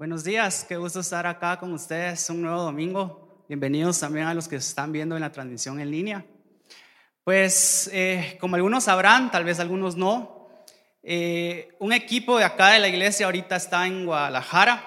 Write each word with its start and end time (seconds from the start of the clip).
Buenos 0.00 0.24
días, 0.24 0.64
qué 0.66 0.78
gusto 0.78 1.00
estar 1.00 1.26
acá 1.26 1.58
con 1.58 1.74
ustedes 1.74 2.30
un 2.30 2.40
nuevo 2.40 2.62
domingo. 2.62 3.44
Bienvenidos 3.46 4.00
también 4.00 4.26
a 4.28 4.32
los 4.32 4.48
que 4.48 4.56
están 4.56 4.92
viendo 4.92 5.14
en 5.14 5.20
la 5.20 5.30
transmisión 5.30 5.78
en 5.78 5.90
línea. 5.90 6.24
Pues 7.22 7.90
eh, 7.92 8.38
como 8.40 8.56
algunos 8.56 8.84
sabrán, 8.84 9.30
tal 9.30 9.44
vez 9.44 9.60
algunos 9.60 9.96
no, 9.96 10.48
eh, 11.02 11.76
un 11.80 11.92
equipo 11.92 12.38
de 12.38 12.44
acá 12.44 12.68
de 12.68 12.78
la 12.78 12.88
iglesia 12.88 13.26
ahorita 13.26 13.56
está 13.56 13.86
en 13.86 14.06
Guadalajara. 14.06 14.82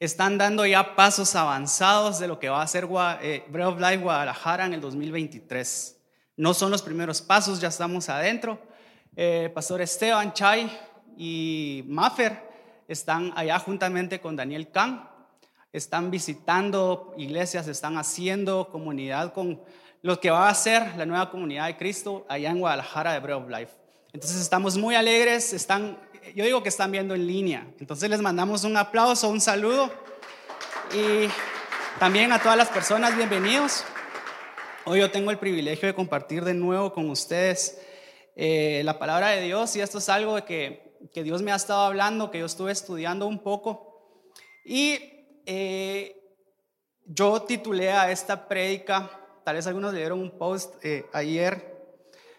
Están 0.00 0.38
dando 0.38 0.66
ya 0.66 0.96
pasos 0.96 1.36
avanzados 1.36 2.18
de 2.18 2.26
lo 2.26 2.40
que 2.40 2.48
va 2.48 2.62
a 2.62 2.66
ser 2.66 2.88
eh, 3.22 3.44
Breath 3.48 3.68
of 3.68 3.80
Life 3.80 3.98
Guadalajara 3.98 4.66
en 4.66 4.74
el 4.74 4.80
2023. 4.80 6.02
No 6.36 6.52
son 6.52 6.72
los 6.72 6.82
primeros 6.82 7.22
pasos, 7.22 7.60
ya 7.60 7.68
estamos 7.68 8.08
adentro. 8.08 8.58
Pastor 9.54 9.82
Esteban 9.82 10.32
Chay 10.32 10.68
y 11.16 11.84
Maffer 11.86 12.49
están 12.90 13.32
allá 13.36 13.56
juntamente 13.60 14.20
con 14.20 14.34
Daniel 14.34 14.68
Kahn, 14.72 15.08
están 15.72 16.10
visitando 16.10 17.14
iglesias, 17.16 17.68
están 17.68 17.96
haciendo 17.96 18.68
comunidad 18.68 19.32
con 19.32 19.62
lo 20.02 20.18
que 20.18 20.30
va 20.30 20.48
a 20.48 20.54
ser 20.54 20.96
la 20.96 21.06
nueva 21.06 21.30
comunidad 21.30 21.68
de 21.68 21.76
Cristo 21.76 22.26
allá 22.28 22.50
en 22.50 22.58
Guadalajara 22.58 23.12
de 23.12 23.20
Bread 23.20 23.36
of 23.36 23.48
Life. 23.48 23.72
Entonces 24.12 24.40
estamos 24.40 24.76
muy 24.76 24.96
alegres, 24.96 25.52
están, 25.52 26.00
yo 26.34 26.44
digo 26.44 26.64
que 26.64 26.68
están 26.68 26.90
viendo 26.90 27.14
en 27.14 27.28
línea. 27.28 27.64
Entonces 27.78 28.10
les 28.10 28.20
mandamos 28.20 28.64
un 28.64 28.76
aplauso, 28.76 29.28
un 29.28 29.40
saludo 29.40 29.88
y 30.92 31.28
también 32.00 32.32
a 32.32 32.40
todas 32.40 32.58
las 32.58 32.70
personas, 32.70 33.16
bienvenidos. 33.16 33.84
Hoy 34.84 34.98
yo 34.98 35.12
tengo 35.12 35.30
el 35.30 35.38
privilegio 35.38 35.86
de 35.86 35.94
compartir 35.94 36.42
de 36.42 36.54
nuevo 36.54 36.92
con 36.92 37.08
ustedes 37.08 37.80
eh, 38.34 38.82
la 38.84 38.98
palabra 38.98 39.28
de 39.28 39.42
Dios 39.42 39.76
y 39.76 39.80
esto 39.80 39.98
es 39.98 40.08
algo 40.08 40.34
de 40.34 40.44
que 40.44 40.89
que 41.12 41.22
Dios 41.22 41.42
me 41.42 41.52
ha 41.52 41.56
estado 41.56 41.82
hablando, 41.82 42.30
que 42.30 42.38
yo 42.38 42.46
estuve 42.46 42.72
estudiando 42.72 43.26
un 43.26 43.38
poco. 43.38 43.90
Y 44.64 44.98
eh, 45.46 46.16
yo 47.04 47.42
titulé 47.42 47.90
a 47.90 48.10
esta 48.10 48.46
prédica, 48.46 49.10
tal 49.44 49.56
vez 49.56 49.66
algunos 49.66 49.92
leyeron 49.92 50.20
un 50.20 50.38
post 50.38 50.74
eh, 50.84 51.06
ayer, 51.12 51.70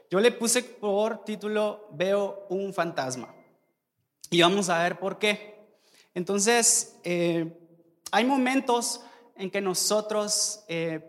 yo 0.10 0.20
le 0.20 0.32
puse 0.32 0.64
por 0.64 1.24
título 1.24 1.88
Veo 1.92 2.46
un 2.50 2.74
fantasma. 2.74 3.34
Y 4.30 4.42
vamos 4.42 4.70
a 4.70 4.82
ver 4.84 5.00
por 5.00 5.18
qué. 5.18 5.56
Entonces, 6.14 6.98
eh, 7.04 7.58
hay 8.12 8.26
momentos 8.26 9.02
en 9.36 9.50
que 9.50 9.62
nosotros 9.62 10.66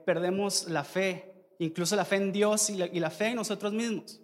perdemos 0.07 0.69
la 0.69 0.85
fe, 0.85 1.47
incluso 1.59 1.97
la 1.97 2.05
fe 2.05 2.17
en 2.17 2.33
Dios 2.33 2.71
y 2.71 2.77
la 2.77 3.11
fe 3.11 3.27
en 3.27 3.37
nosotros 3.37 3.73
mismos. 3.73 4.21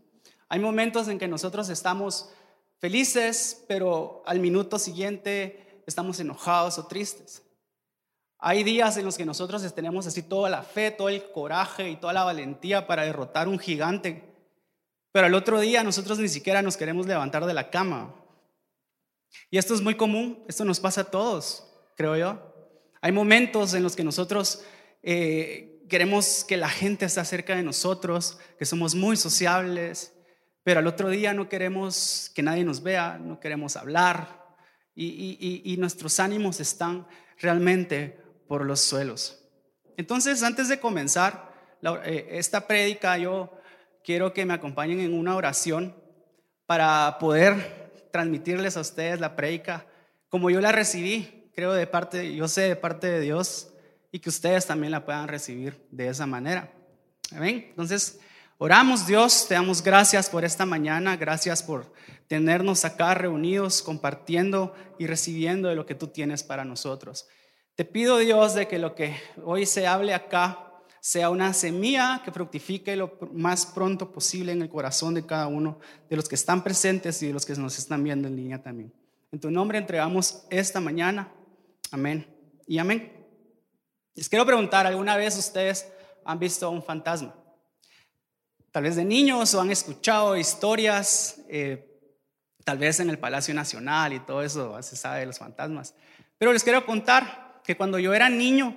Hay 0.49 0.61
momentos 0.61 1.09
en 1.09 1.19
que 1.19 1.29
nosotros 1.29 1.69
estamos 1.69 2.31
felices, 2.79 3.65
pero 3.69 4.23
al 4.27 4.41
minuto 4.41 4.79
siguiente 4.79 5.83
estamos 5.87 6.19
enojados 6.21 6.79
o 6.79 6.87
tristes. 6.87 7.43
Hay 8.39 8.63
días 8.63 8.97
en 8.97 9.05
los 9.05 9.17
que 9.17 9.25
nosotros 9.25 9.75
tenemos 9.75 10.07
así 10.07 10.23
toda 10.23 10.49
la 10.49 10.63
fe, 10.63 10.93
todo 10.93 11.09
el 11.09 11.31
coraje 11.33 11.91
y 11.91 11.97
toda 11.97 12.13
la 12.13 12.25
valentía 12.25 12.87
para 12.87 13.05
derrotar 13.05 13.49
un 13.49 13.59
gigante, 13.59 14.33
pero 15.11 15.27
al 15.27 15.35
otro 15.35 15.59
día 15.59 15.83
nosotros 15.83 16.19
ni 16.19 16.29
siquiera 16.29 16.63
nos 16.63 16.77
queremos 16.77 17.07
levantar 17.07 17.45
de 17.47 17.55
la 17.55 17.71
cama. 17.71 18.15
Y 19.51 19.59
esto 19.59 19.75
es 19.75 19.81
muy 19.81 19.97
común, 19.97 20.45
esto 20.47 20.65
nos 20.65 20.79
pasa 20.79 21.03
a 21.03 21.11
todos, 21.11 21.65
creo 21.97 22.17
yo. 22.17 22.39
Hay 23.01 23.13
momentos 23.13 23.75
en 23.75 23.83
los 23.83 23.97
que 23.97 24.05
nosotros 24.05 24.63
eh, 25.03 25.85
queremos 25.89 26.45
que 26.45 26.57
la 26.57 26.69
gente 26.69 27.07
esté 27.07 27.25
cerca 27.25 27.57
de 27.57 27.63
nosotros, 27.63 28.39
que 28.59 28.67
somos 28.67 28.95
muy 28.95 29.17
sociables, 29.17 30.13
pero 30.63 30.81
al 30.81 30.87
otro 30.87 31.09
día 31.09 31.33
no 31.35 31.49
queremos 31.49 32.31
que 32.35 32.43
nadie 32.43 32.65
nos 32.65 32.83
vea, 32.83 33.19
no 33.19 33.41
queremos 33.41 33.77
hablar 33.77 34.47
y, 34.95 35.77
nuestros 35.79 36.19
ánimos 36.19 36.61
están 36.61 37.07
realmente 37.39 38.21
por 38.49 38.65
los 38.65 38.81
suelos. 38.81 39.45
Entonces, 39.97 40.43
antes 40.43 40.69
de 40.69 40.81
comenzar 40.81 41.53
eh, 42.05 42.29
esta 42.33 42.67
prédica, 42.67 43.17
yo 43.17 43.59
quiero 44.03 44.33
que 44.33 44.45
me 44.45 44.55
acompañen 44.55 45.01
en 45.01 45.15
una 45.15 45.37
oración 45.37 45.95
para 46.67 47.19
poder 47.19 47.93
transmitirles 48.13 48.77
a 48.77 48.81
ustedes 48.81 49.21
la 49.21 49.37
prédica 49.37 49.87
como 50.29 50.51
yo 50.51 50.61
la 50.61 50.73
recibí, 50.73 51.51
creo 51.55 51.73
de 51.73 51.87
parte, 51.87 52.35
yo 52.35 52.49
sé 52.49 52.63
de 52.63 52.77
parte 52.77 53.07
de 53.07 53.21
Dios 53.21 53.73
y 54.13 54.19
que 54.19 54.29
ustedes 54.29 54.67
también 54.67 54.91
la 54.91 55.05
puedan 55.05 55.29
recibir 55.29 55.87
de 55.91 56.09
esa 56.09 56.27
manera. 56.27 56.71
Amén. 57.35 57.67
Entonces, 57.71 58.21
Oramos 58.61 59.07
Dios, 59.07 59.47
te 59.47 59.55
damos 59.55 59.85
gracias 59.85 60.29
por 60.29 60.45
esta 60.45 60.67
mañana, 60.67 61.17
gracias 61.17 61.63
por 61.63 61.93
tenernos 62.27 62.85
acá 62.85 63.15
reunidos, 63.15 63.83
compartiendo 63.83 64.75
y 64.99 65.07
recibiendo 65.07 65.69
de 65.69 65.77
lo 65.77 65.87
que 65.87 65.95
tú 65.95 66.09
tienes 66.09 66.43
para 66.43 66.65
nosotros. 66.65 67.29
Te 67.77 67.85
pido 67.85 68.19
Dios 68.19 68.55
de 68.55 68.67
que 68.67 68.81
lo 68.81 68.97
que 68.97 69.17
hoy 69.45 69.65
se 69.65 69.87
hable 69.87 70.13
acá 70.13 70.73
sea 71.01 71.31
una 71.31 71.55
semilla 71.55 72.21
que 72.25 72.33
fructifique 72.33 72.97
lo 72.97 73.17
más 73.33 73.65
pronto 73.65 74.11
posible 74.11 74.51
en 74.51 74.63
el 74.63 74.69
corazón 74.69 75.15
de 75.15 75.25
cada 75.25 75.47
uno 75.47 75.79
de 76.11 76.17
los 76.17 76.29
que 76.29 76.35
están 76.35 76.65
presentes 76.65 77.23
y 77.23 77.29
de 77.29 77.35
los 77.35 77.47
que 77.47 77.55
nos 77.55 77.79
están 77.79 78.03
viendo 78.03 78.27
en 78.27 78.35
línea 78.35 78.61
también. 78.61 78.93
En 79.31 79.39
tu 79.39 79.53
nombre 79.53 79.79
entregamos 79.79 80.47
esta 80.51 80.81
mañana. 80.81 81.33
Amén. 81.93 82.27
Y 82.67 82.79
amén. 82.79 83.25
Les 84.17 84.29
quiero 84.29 84.45
preguntar, 84.45 84.85
¿alguna 84.85 85.17
vez 85.17 85.39
ustedes 85.39 85.87
han 86.25 86.41
visto 86.41 86.69
un 86.69 86.83
fantasma? 86.83 87.38
Tal 88.79 88.85
vez 88.85 88.95
de 88.95 89.05
niños 89.05 89.55
o 89.55 89.61
han 89.61 89.73
escuchado 89.73 90.37
historias, 90.37 91.41
eh, 91.49 91.99
tal 92.63 92.79
vez 92.79 93.01
en 93.01 93.11
el 93.11 93.19
Palacio 93.19 93.53
Nacional 93.53 94.13
y 94.13 94.21
todo 94.21 94.41
eso, 94.41 94.81
se 94.85 94.95
sabe 94.95 95.19
de 95.19 95.27
los 95.27 95.37
fantasmas. 95.37 95.97
Pero 96.39 96.53
les 96.53 96.63
quiero 96.63 96.87
contar 96.87 97.61
que 97.65 97.77
cuando 97.77 97.99
yo 97.99 98.15
era 98.15 98.29
niño, 98.29 98.77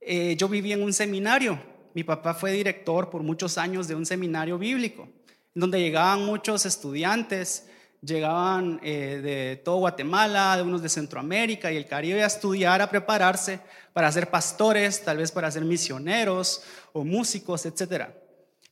eh, 0.00 0.36
yo 0.36 0.48
vivía 0.48 0.76
en 0.76 0.84
un 0.84 0.92
seminario. 0.92 1.60
Mi 1.94 2.04
papá 2.04 2.32
fue 2.32 2.52
director 2.52 3.10
por 3.10 3.24
muchos 3.24 3.58
años 3.58 3.88
de 3.88 3.96
un 3.96 4.06
seminario 4.06 4.56
bíblico, 4.56 5.08
donde 5.52 5.80
llegaban 5.80 6.24
muchos 6.24 6.64
estudiantes, 6.64 7.66
llegaban 8.02 8.78
eh, 8.84 9.20
de 9.20 9.56
todo 9.64 9.78
Guatemala, 9.78 10.56
de 10.56 10.62
unos 10.62 10.80
de 10.80 10.88
Centroamérica 10.88 11.72
y 11.72 11.76
el 11.76 11.86
Caribe 11.86 12.22
a 12.22 12.28
estudiar, 12.28 12.80
a 12.80 12.88
prepararse 12.88 13.58
para 13.92 14.12
ser 14.12 14.30
pastores, 14.30 15.04
tal 15.04 15.16
vez 15.16 15.32
para 15.32 15.50
ser 15.50 15.64
misioneros 15.64 16.62
o 16.92 17.02
músicos, 17.02 17.66
etcétera. 17.66 18.14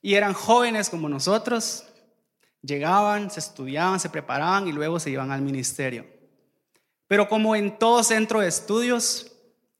Y 0.03 0.15
eran 0.15 0.35
jóvenes 0.35 0.91
como 0.91 1.09
nosotros, 1.09 1.85
llegaban, 2.61 3.31
se 3.31 3.41
estudiaban, 3.41 4.01
se 4.01 4.11
preparaban 4.11 4.67
y 4.69 4.73
luego 4.73 4.99
se 5.01 5.11
iban 5.11 5.31
al 5.31 5.43
ministerio. 5.43 6.05
Pero 7.07 7.29
como 7.29 7.55
en 7.55 7.79
todo 7.79 8.03
centro 8.03 8.41
de 8.41 8.49
estudios 8.49 9.33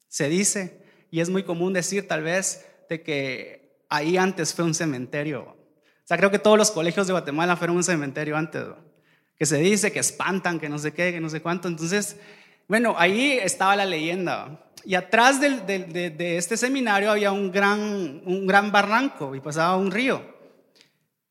se 0.09 0.29
dice, 0.29 0.85
y 1.11 1.21
es 1.21 1.29
muy 1.29 1.43
común 1.43 1.73
decir 1.73 2.07
tal 2.07 2.23
vez, 2.23 2.67
de 2.89 3.03
que 3.03 3.85
ahí 3.89 4.17
antes 4.17 4.55
fue 4.55 4.65
un 4.65 4.75
cementerio. 4.75 5.43
O 5.43 6.07
sea, 6.07 6.17
creo 6.17 6.31
que 6.31 6.39
todos 6.39 6.59
los 6.59 6.71
colegios 6.71 7.07
de 7.07 7.13
Guatemala 7.13 7.57
fueron 7.57 7.77
un 7.77 7.85
cementerio 7.85 8.37
antes, 8.37 8.65
que 9.37 9.47
se 9.47 9.59
dice 9.59 9.93
que 9.93 9.99
espantan, 9.99 10.61
que 10.61 10.69
no 10.69 10.79
sé 10.79 10.93
qué, 10.93 11.13
que 11.13 11.21
no 11.21 11.29
sé 11.29 11.43
cuánto. 11.43 11.69
Entonces, 11.69 12.17
bueno, 12.69 12.95
ahí 12.97 13.39
estaba 13.43 13.77
la 13.77 13.87
leyenda. 13.87 14.72
Y 14.85 14.95
atrás 14.95 15.41
de, 15.41 16.37
este 16.37 16.57
seminario 16.57 17.11
había 17.11 17.33
un 17.33 17.51
gran, 17.53 18.23
un 18.25 18.47
gran 18.47 18.73
barranco 18.73 19.35
y 19.35 19.41
pasaba 19.41 19.77
un 19.77 19.91
río. 19.91 20.33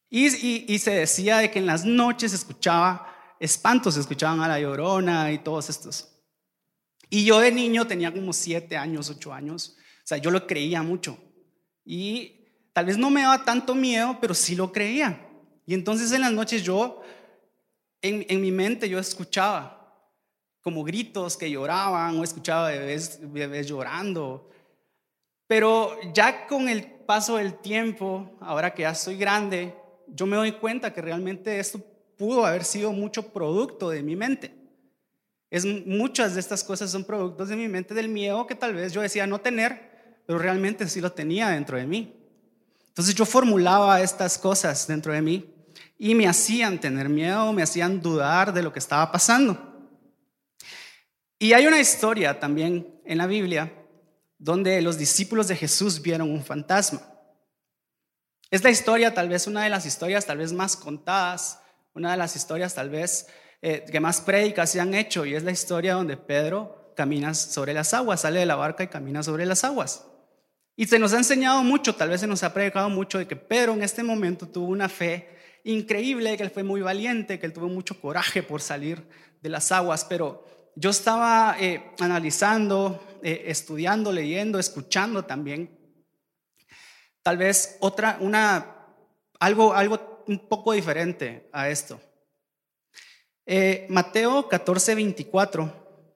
Y, 0.09 0.29
se 0.79 0.91
decía 0.91 1.37
de 1.37 1.51
que 1.51 1.59
en 1.59 1.65
las 1.65 1.85
noches 1.85 2.31
se 2.31 2.37
escuchaba 2.37 3.35
espantos, 3.39 3.93
se 3.93 4.01
escuchaban 4.01 4.41
a 4.41 4.47
la 4.47 4.59
llorona 4.59 5.31
y 5.31 5.39
todos 5.39 5.69
estos. 5.69 6.09
Y 7.09 7.25
yo 7.25 7.39
de 7.39 7.51
niño 7.51 7.87
tenía 7.87 8.11
como 8.13 8.33
siete 8.33 8.77
años, 8.77 9.09
ocho 9.09 9.33
años. 9.33 9.77
O 9.77 10.07
sea, 10.07 10.17
yo 10.17 10.31
lo 10.31 10.47
creía 10.47 10.83
mucho. 10.83 11.17
Y 11.85 12.45
tal 12.73 12.85
vez 12.85 12.97
no 12.97 13.09
me 13.09 13.21
daba 13.21 13.43
tanto 13.43 13.75
miedo, 13.75 14.17
pero 14.21 14.33
sí 14.33 14.55
lo 14.55 14.71
creía. 14.71 15.27
Y 15.65 15.73
entonces 15.73 16.11
en 16.11 16.21
las 16.21 16.31
noches 16.31 16.63
yo, 16.63 17.01
en, 18.01 18.25
en 18.27 18.41
mi 18.41 18.51
mente, 18.51 18.89
yo 18.89 18.99
escuchaba 18.99 19.80
como 20.61 20.83
gritos 20.83 21.37
que 21.37 21.49
lloraban 21.49 22.19
o 22.19 22.23
escuchaba 22.23 22.69
bebés, 22.69 23.19
bebés 23.21 23.67
llorando. 23.67 24.49
Pero 25.47 25.97
ya 26.13 26.47
con 26.47 26.69
el 26.69 26.85
paso 26.85 27.37
del 27.37 27.55
tiempo, 27.55 28.37
ahora 28.39 28.73
que 28.73 28.83
ya 28.83 28.95
soy 28.95 29.17
grande, 29.17 29.75
yo 30.07 30.25
me 30.25 30.37
doy 30.37 30.53
cuenta 30.53 30.93
que 30.93 31.01
realmente 31.01 31.59
esto 31.59 31.81
pudo 32.17 32.45
haber 32.45 32.63
sido 32.63 32.93
mucho 32.93 33.33
producto 33.33 33.89
de 33.89 34.03
mi 34.03 34.15
mente. 34.15 34.55
Es, 35.49 35.65
muchas 35.65 36.35
de 36.35 36.39
estas 36.39 36.63
cosas 36.63 36.91
son 36.91 37.03
productos 37.03 37.49
de 37.49 37.57
mi 37.57 37.67
mente, 37.67 37.93
del 37.93 38.07
miedo 38.07 38.47
que 38.47 38.55
tal 38.55 38.73
vez 38.73 38.93
yo 38.93 39.01
decía 39.01 39.27
no 39.27 39.41
tener, 39.41 40.21
pero 40.25 40.39
realmente 40.39 40.87
sí 40.87 41.01
lo 41.01 41.11
tenía 41.11 41.49
dentro 41.49 41.77
de 41.77 41.85
mí. 41.85 42.15
Entonces 42.87 43.15
yo 43.15 43.25
formulaba 43.25 44.01
estas 44.01 44.37
cosas 44.37 44.87
dentro 44.87 45.11
de 45.11 45.21
mí 45.21 45.53
y 45.97 46.15
me 46.15 46.27
hacían 46.27 46.79
tener 46.79 47.09
miedo, 47.09 47.51
me 47.51 47.63
hacían 47.63 48.01
dudar 48.01 48.53
de 48.53 48.63
lo 48.63 48.71
que 48.71 48.79
estaba 48.79 49.11
pasando. 49.11 49.70
Y 51.41 51.53
hay 51.53 51.65
una 51.65 51.79
historia 51.79 52.39
también 52.39 53.01
en 53.03 53.17
la 53.17 53.25
Biblia 53.25 53.73
donde 54.37 54.79
los 54.79 54.99
discípulos 54.99 55.47
de 55.47 55.55
Jesús 55.55 55.99
vieron 55.99 56.29
un 56.29 56.45
fantasma. 56.45 57.01
Es 58.51 58.63
la 58.63 58.69
historia, 58.69 59.15
tal 59.15 59.27
vez 59.27 59.47
una 59.47 59.63
de 59.63 59.71
las 59.71 59.87
historias 59.87 60.27
tal 60.27 60.37
vez 60.37 60.53
más 60.53 60.77
contadas, 60.77 61.59
una 61.95 62.11
de 62.11 62.17
las 62.17 62.35
historias 62.35 62.75
tal 62.75 62.91
vez 62.91 63.25
eh, 63.63 63.83
que 63.91 63.99
más 63.99 64.21
prédicas 64.21 64.69
se 64.69 64.79
han 64.79 64.93
hecho, 64.93 65.25
y 65.25 65.33
es 65.33 65.41
la 65.41 65.49
historia 65.49 65.95
donde 65.95 66.15
Pedro 66.15 66.93
camina 66.95 67.33
sobre 67.33 67.73
las 67.73 67.95
aguas, 67.95 68.21
sale 68.21 68.41
de 68.41 68.45
la 68.45 68.55
barca 68.55 68.83
y 68.83 68.89
camina 68.89 69.23
sobre 69.23 69.47
las 69.47 69.63
aguas. 69.63 70.05
Y 70.75 70.85
se 70.85 70.99
nos 70.99 71.11
ha 71.13 71.17
enseñado 71.17 71.63
mucho, 71.63 71.95
tal 71.95 72.09
vez 72.09 72.21
se 72.21 72.27
nos 72.27 72.43
ha 72.43 72.53
predicado 72.53 72.91
mucho 72.91 73.17
de 73.17 73.27
que 73.27 73.35
Pedro 73.35 73.73
en 73.73 73.81
este 73.81 74.03
momento 74.03 74.47
tuvo 74.47 74.67
una 74.67 74.89
fe 74.89 75.27
increíble, 75.63 76.37
que 76.37 76.43
él 76.43 76.51
fue 76.51 76.61
muy 76.61 76.81
valiente, 76.81 77.39
que 77.39 77.47
él 77.47 77.53
tuvo 77.53 77.67
mucho 77.67 77.99
coraje 77.99 78.43
por 78.43 78.61
salir 78.61 79.03
de 79.41 79.49
las 79.49 79.71
aguas, 79.71 80.05
pero 80.05 80.60
yo 80.75 80.89
estaba 80.89 81.55
eh, 81.59 81.91
analizando, 81.99 83.19
eh, 83.23 83.43
estudiando, 83.47 84.11
leyendo, 84.11 84.59
escuchando 84.59 85.25
también, 85.25 85.77
tal 87.23 87.37
vez 87.37 87.77
otra, 87.79 88.17
una, 88.19 88.87
algo, 89.39 89.73
algo 89.73 90.23
un 90.27 90.47
poco 90.47 90.73
diferente 90.73 91.49
a 91.51 91.69
esto. 91.69 91.99
Eh, 93.45 93.85
Mateo 93.89 94.47
14, 94.47 94.95
24 94.95 96.15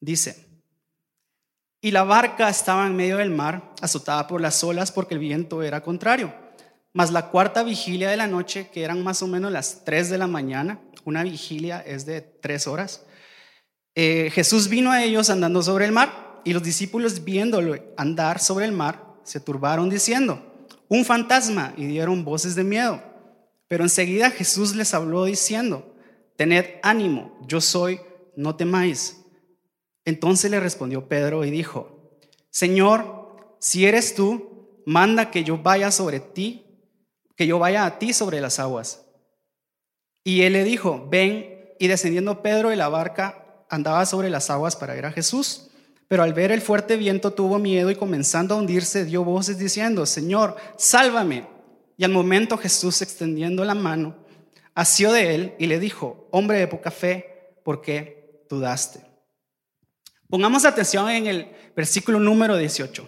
dice, 0.00 0.46
y 1.80 1.90
la 1.90 2.04
barca 2.04 2.48
estaba 2.48 2.86
en 2.86 2.94
medio 2.94 3.16
del 3.16 3.30
mar, 3.30 3.72
azotada 3.80 4.26
por 4.26 4.40
las 4.40 4.62
olas 4.62 4.92
porque 4.92 5.14
el 5.14 5.20
viento 5.20 5.62
era 5.62 5.82
contrario. 5.82 6.32
Mas 6.92 7.10
la 7.10 7.30
cuarta 7.30 7.62
vigilia 7.62 8.10
de 8.10 8.16
la 8.16 8.26
noche, 8.26 8.68
que 8.70 8.82
eran 8.84 9.02
más 9.02 9.22
o 9.22 9.28
menos 9.28 9.50
las 9.50 9.84
3 9.84 10.10
de 10.10 10.18
la 10.18 10.26
mañana, 10.26 10.80
una 11.04 11.22
vigilia 11.22 11.80
es 11.80 12.04
de 12.04 12.20
tres 12.20 12.66
horas, 12.66 13.04
eh, 13.94 14.30
Jesús 14.32 14.68
vino 14.68 14.90
a 14.90 15.02
ellos 15.02 15.30
andando 15.30 15.62
sobre 15.62 15.84
el 15.84 15.92
mar 15.92 16.40
y 16.44 16.52
los 16.52 16.62
discípulos 16.62 17.24
viéndolo 17.24 17.76
andar 17.96 18.38
sobre 18.38 18.64
el 18.64 18.72
mar 18.72 19.04
se 19.24 19.40
turbaron 19.40 19.90
diciendo, 19.90 20.42
un 20.88 21.04
fantasma 21.04 21.74
y 21.76 21.86
dieron 21.86 22.24
voces 22.24 22.54
de 22.54 22.64
miedo. 22.64 23.02
Pero 23.68 23.84
enseguida 23.84 24.30
Jesús 24.30 24.74
les 24.74 24.94
habló 24.94 25.24
diciendo, 25.24 25.94
tened 26.36 26.64
ánimo, 26.82 27.38
yo 27.46 27.60
soy, 27.60 28.00
no 28.36 28.56
temáis. 28.56 29.22
Entonces 30.04 30.50
le 30.50 30.58
respondió 30.58 31.08
Pedro 31.08 31.44
y 31.44 31.50
dijo, 31.50 32.18
Señor, 32.50 33.56
si 33.60 33.86
eres 33.86 34.14
tú, 34.14 34.80
manda 34.86 35.30
que 35.30 35.44
yo 35.44 35.58
vaya 35.58 35.90
sobre 35.90 36.20
ti 36.20 36.66
que 37.40 37.46
yo 37.46 37.58
vaya 37.58 37.86
a 37.86 37.98
ti 37.98 38.12
sobre 38.12 38.38
las 38.42 38.58
aguas. 38.58 39.06
Y 40.22 40.42
él 40.42 40.52
le 40.52 40.62
dijo, 40.62 41.08
ven, 41.08 41.72
y 41.78 41.86
descendiendo 41.86 42.42
Pedro 42.42 42.68
de 42.68 42.76
la 42.76 42.90
barca, 42.90 43.39
andaba 43.70 44.04
sobre 44.04 44.28
las 44.28 44.50
aguas 44.50 44.76
para 44.76 44.96
ir 44.96 45.06
a 45.06 45.12
Jesús. 45.12 45.68
Pero 46.08 46.24
al 46.24 46.34
ver 46.34 46.50
el 46.50 46.60
fuerte 46.60 46.96
viento 46.96 47.32
tuvo 47.32 47.58
miedo 47.58 47.90
y 47.90 47.94
comenzando 47.94 48.54
a 48.54 48.58
hundirse 48.58 49.04
dio 49.04 49.22
voces 49.22 49.58
diciendo, 49.58 50.04
Señor, 50.04 50.56
sálvame. 50.76 51.46
Y 51.96 52.04
al 52.04 52.10
momento 52.10 52.58
Jesús 52.58 53.00
extendiendo 53.00 53.64
la 53.64 53.74
mano, 53.74 54.16
asió 54.74 55.12
de 55.12 55.34
él 55.34 55.54
y 55.58 55.66
le 55.66 55.78
dijo, 55.78 56.28
hombre 56.32 56.58
de 56.58 56.66
poca 56.66 56.90
fe, 56.90 57.54
¿por 57.64 57.80
qué 57.80 58.44
dudaste? 58.50 59.00
Pongamos 60.28 60.64
atención 60.64 61.08
en 61.10 61.26
el 61.26 61.52
versículo 61.76 62.18
número 62.18 62.56
18. 62.56 63.06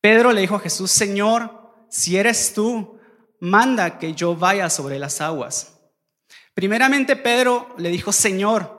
Pedro 0.00 0.32
le 0.32 0.40
dijo 0.40 0.56
a 0.56 0.60
Jesús, 0.60 0.90
Señor, 0.90 1.50
si 1.90 2.16
eres 2.16 2.54
tú, 2.54 2.98
manda 3.40 3.98
que 3.98 4.14
yo 4.14 4.34
vaya 4.34 4.70
sobre 4.70 4.98
las 4.98 5.20
aguas. 5.20 5.78
Primeramente 6.54 7.16
Pedro 7.16 7.68
le 7.78 7.90
dijo, 7.90 8.12
Señor, 8.12 8.77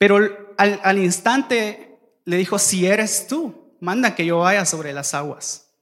pero 0.00 0.16
al, 0.56 0.98
instante 0.98 1.98
le 2.24 2.38
dijo, 2.38 2.58
si 2.58 2.86
eres 2.86 3.26
tú, 3.26 3.76
manda 3.80 4.14
que 4.14 4.24
yo 4.24 4.38
vaya 4.38 4.64
sobre 4.64 4.94
las 4.94 5.12
aguas. 5.12 5.74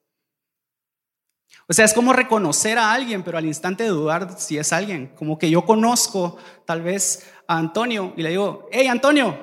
O 1.68 1.72
sea, 1.72 1.84
es 1.84 1.94
como 1.94 2.12
reconocer 2.12 2.78
a 2.78 2.92
alguien, 2.92 3.22
pero 3.22 3.38
al 3.38 3.46
instante 3.46 3.84
de 3.84 3.90
dudar 3.90 4.34
si 4.40 4.58
es 4.58 4.72
alguien. 4.72 5.14
Como 5.14 5.38
que 5.38 5.48
yo 5.48 5.64
conozco 5.64 6.36
tal 6.64 6.82
vez 6.82 7.28
a 7.46 7.58
Antonio 7.58 8.12
y 8.16 8.22
le 8.22 8.30
digo, 8.30 8.68
hey 8.72 8.88
Antonio, 8.88 9.38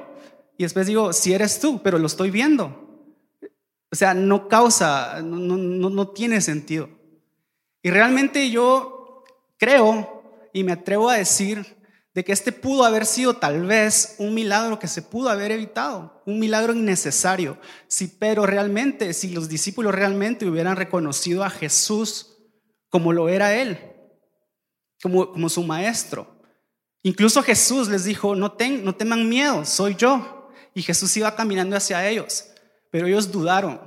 y 0.58 0.64
después 0.64 0.88
digo, 0.88 1.14
si 1.14 1.34
eres 1.34 1.62
tú, 1.62 1.82
pero 1.82 1.98
lo 1.98 2.08
estoy 2.08 2.30
viendo. 2.30 3.08
O 3.90 3.96
sea, 3.96 4.14
no 4.14 4.50
causa, 4.50 5.22
no, 5.22 5.56
no, 5.56 5.90
no 5.90 6.08
tiene 6.10 6.42
sentido. 6.42 6.90
Y 7.82 7.92
realmente 7.92 8.50
yo 8.50 9.24
creo 9.56 10.50
y 10.52 10.66
me 10.66 10.74
atrevo 10.74 11.10
a 11.10 11.16
decir 11.16 11.78
de 12.16 12.24
que 12.24 12.32
este 12.32 12.54
pudo 12.54 12.86
haber 12.86 13.06
sido 13.06 13.36
tal 13.36 13.66
vez 13.66 14.16
un 14.20 14.34
milagro 14.34 14.80
que 14.80 14.88
se 14.88 15.02
pudo 15.02 15.30
haber 15.30 15.52
evitado, 15.52 16.24
un 16.26 16.40
milagro 16.40 16.74
innecesario, 16.74 17.58
si 17.90 18.08
pero 18.08 18.46
realmente, 18.46 19.14
si 19.14 19.32
los 19.32 19.50
discípulos 19.50 19.94
realmente 19.94 20.46
hubieran 20.48 20.78
reconocido 20.78 21.44
a 21.44 21.50
Jesús 21.50 22.38
como 22.90 23.12
lo 23.12 23.28
era 23.28 23.54
él, 23.54 23.78
como, 25.04 25.34
como 25.34 25.50
su 25.50 25.62
maestro. 25.64 26.42
Incluso 27.04 27.44
Jesús 27.44 27.90
les 27.90 28.06
dijo, 28.06 28.34
no, 28.34 28.54
ten, 28.54 28.86
no 28.86 28.96
teman 28.96 29.28
miedo, 29.28 29.66
soy 29.66 29.96
yo. 29.96 30.50
Y 30.74 30.84
Jesús 30.84 31.16
iba 31.18 31.36
caminando 31.36 31.76
hacia 31.76 32.08
ellos, 32.08 32.46
pero 32.92 33.08
ellos 33.08 33.30
dudaron. 33.30 33.82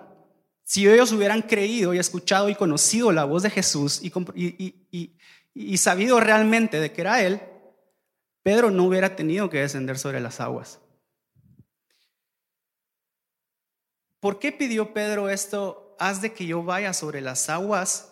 Si 0.65 0.87
ellos 0.87 1.13
hubieran 1.13 1.41
creído 1.41 1.95
y 1.95 1.99
escuchado 1.99 2.51
y 2.51 2.55
conocido 2.55 3.11
la 3.11 3.25
voz 3.25 3.43
de 3.43 3.49
Jesús 3.51 4.03
y, 5.55 5.79
sabido 5.79 6.21
realmente 6.21 6.79
de 6.79 6.93
que 6.93 7.01
era 7.01 7.23
Él, 7.23 7.41
Pedro 8.49 8.71
no 8.71 8.85
hubiera 8.85 9.15
tenido 9.15 9.51
que 9.51 9.61
descender 9.61 9.99
sobre 9.99 10.21
las 10.21 10.41
aguas. 10.41 10.81
¿Por 14.21 14.39
qué 14.39 14.53
pidió 14.53 14.95
Pedro 14.95 15.29
esto? 15.29 15.95
Haz 15.99 16.23
de 16.23 16.33
que 16.33 16.47
yo 16.47 16.63
vaya 16.63 16.95
sobre 16.95 17.21
las 17.21 17.51
aguas 17.51 18.11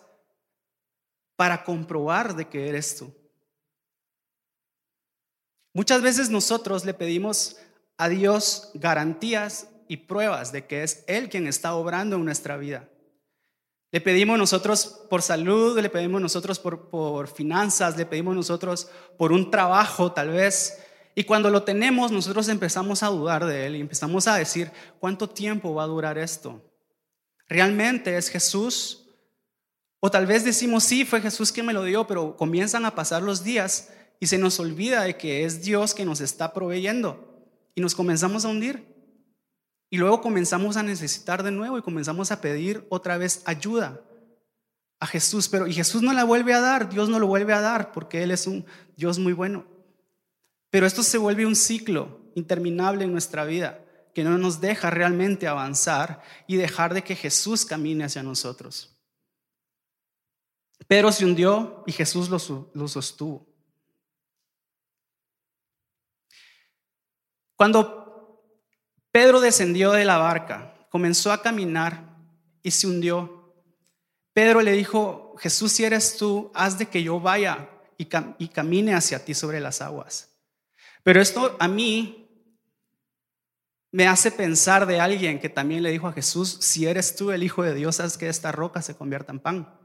para 1.35 1.63
comprobar 1.63 2.35
de 2.35 2.47
que 2.47 2.69
eres 2.69 2.97
tú. 2.97 3.11
Muchas 5.73 6.03
veces 6.03 6.29
nosotros 6.29 6.85
le 6.85 6.93
pedimos 6.93 7.57
a 7.97 8.07
Dios 8.07 8.69
garantías 8.75 9.67
y 9.87 9.97
pruebas 9.97 10.51
de 10.51 10.67
que 10.67 10.83
es 10.83 11.03
Él 11.07 11.29
quien 11.29 11.47
está 11.47 11.73
obrando 11.73 12.17
en 12.17 12.25
nuestra 12.25 12.57
vida. 12.57 12.87
Le 13.91 14.01
pedimos 14.01 14.37
nosotros 14.37 15.01
por 15.09 15.21
salud, 15.21 15.79
le 15.79 15.89
pedimos 15.89 16.21
nosotros 16.21 16.59
por, 16.59 16.89
por 16.89 17.27
finanzas, 17.27 17.95
le 17.97 18.05
pedimos 18.05 18.35
nosotros 18.35 18.89
por 19.17 19.31
un 19.31 19.49
trabajo 19.49 20.11
tal 20.11 20.29
vez. 20.29 20.79
Y 21.15 21.23
cuando 21.23 21.49
lo 21.49 21.63
tenemos, 21.63 22.11
nosotros 22.11 22.49
empezamos 22.49 23.01
a 23.01 23.07
dudar 23.07 23.45
de 23.45 23.65
Él 23.65 23.75
y 23.77 23.81
empezamos 23.81 24.27
a 24.27 24.35
decir, 24.35 24.71
¿cuánto 24.99 25.29
tiempo 25.29 25.73
va 25.73 25.83
a 25.83 25.87
durar 25.87 26.17
esto? 26.17 26.61
¿Realmente 27.47 28.17
es 28.17 28.29
Jesús? 28.29 29.05
O 29.99 30.11
tal 30.11 30.27
vez 30.27 30.43
decimos, 30.43 30.83
sí, 30.83 31.05
fue 31.05 31.21
Jesús 31.21 31.51
quien 31.51 31.65
me 31.65 31.73
lo 31.73 31.83
dio, 31.83 32.05
pero 32.05 32.35
comienzan 32.35 32.85
a 32.85 32.93
pasar 32.93 33.23
los 33.23 33.43
días 33.43 33.89
y 34.19 34.27
se 34.27 34.37
nos 34.37 34.59
olvida 34.59 35.03
de 35.03 35.17
que 35.17 35.45
es 35.45 35.63
Dios 35.63 35.93
que 35.93 36.05
nos 36.05 36.21
está 36.21 36.53
proveyendo 36.53 37.47
y 37.73 37.81
nos 37.81 37.95
comenzamos 37.95 38.45
a 38.45 38.49
hundir. 38.49 38.96
Y 39.89 39.97
luego 39.97 40.21
comenzamos 40.21 40.75
a 40.77 40.83
necesitar 40.83 41.43
de 41.43 41.51
nuevo 41.51 41.77
y 41.77 41.81
comenzamos 41.81 42.31
a 42.31 42.41
pedir 42.41 42.85
otra 42.89 43.17
vez 43.17 43.41
ayuda 43.45 44.01
a 44.99 45.07
Jesús. 45.07 45.47
Pero 45.47 45.67
y 45.67 45.73
Jesús 45.73 46.01
no 46.01 46.13
la 46.13 46.25
vuelve 46.25 46.53
a 46.53 46.59
dar, 46.59 46.89
Dios 46.89 47.09
no 47.09 47.19
lo 47.19 47.27
vuelve 47.27 47.53
a 47.53 47.61
dar 47.61 47.91
porque 47.91 48.23
Él 48.23 48.31
es 48.31 48.47
un 48.47 48.65
Dios 48.95 49.17
muy 49.19 49.33
bueno. 49.33 49.65
Pero 50.69 50.85
esto 50.85 51.03
se 51.03 51.17
vuelve 51.17 51.45
un 51.45 51.55
ciclo 51.55 52.19
interminable 52.35 53.05
en 53.05 53.11
nuestra 53.11 53.45
vida 53.45 53.83
que 54.13 54.23
no 54.23 54.37
nos 54.37 54.59
deja 54.59 54.89
realmente 54.89 55.47
avanzar 55.47 56.21
y 56.47 56.55
dejar 56.55 56.93
de 56.93 57.03
que 57.03 57.15
Jesús 57.15 57.65
camine 57.65 58.03
hacia 58.03 58.23
nosotros. 58.23 58.97
Pero 60.87 61.11
se 61.11 61.23
hundió 61.23 61.83
y 61.85 61.91
Jesús 61.91 62.29
lo, 62.29 62.71
lo 62.73 62.87
sostuvo. 62.87 63.47
Cuando 67.55 68.06
Pedro 69.11 69.39
descendió 69.39 69.91
de 69.91 70.05
la 70.05 70.17
barca, 70.17 70.73
comenzó 70.89 71.31
a 71.31 71.41
caminar 71.41 72.17
y 72.63 72.71
se 72.71 72.87
hundió. 72.87 73.53
Pedro 74.33 74.61
le 74.61 74.73
dijo, 74.73 75.35
Jesús, 75.39 75.71
si 75.71 75.83
eres 75.83 76.17
tú, 76.17 76.51
haz 76.53 76.77
de 76.77 76.87
que 76.87 77.01
yo 77.01 77.19
vaya 77.19 77.69
y, 77.97 78.05
camine 78.05 78.93
hacia 78.93 79.23
ti 79.23 79.33
sobre 79.33 79.59
las 79.59 79.81
aguas. 79.81 80.29
Pero 81.03 81.21
esto 81.21 81.55
a 81.59 81.67
mí 81.67 82.29
me 83.91 84.07
hace 84.07 84.31
pensar 84.31 84.85
de 84.85 84.99
alguien 84.99 85.39
que 85.39 85.49
también 85.49 85.81
le 85.81 85.91
dijo 85.91 86.07
a 86.07 86.13
Jesús, 86.13 86.57
si 86.61 86.85
eres 86.85 87.15
tú 87.15 87.31
el 87.31 87.43
Hijo 87.43 87.63
de 87.63 87.73
Dios, 87.73 87.99
haz 87.99 88.17
que 88.17 88.29
esta 88.29 88.51
roca 88.51 88.81
se 88.81 88.95
convierta 88.95 89.31
en 89.31 89.39
pan. 89.39 89.79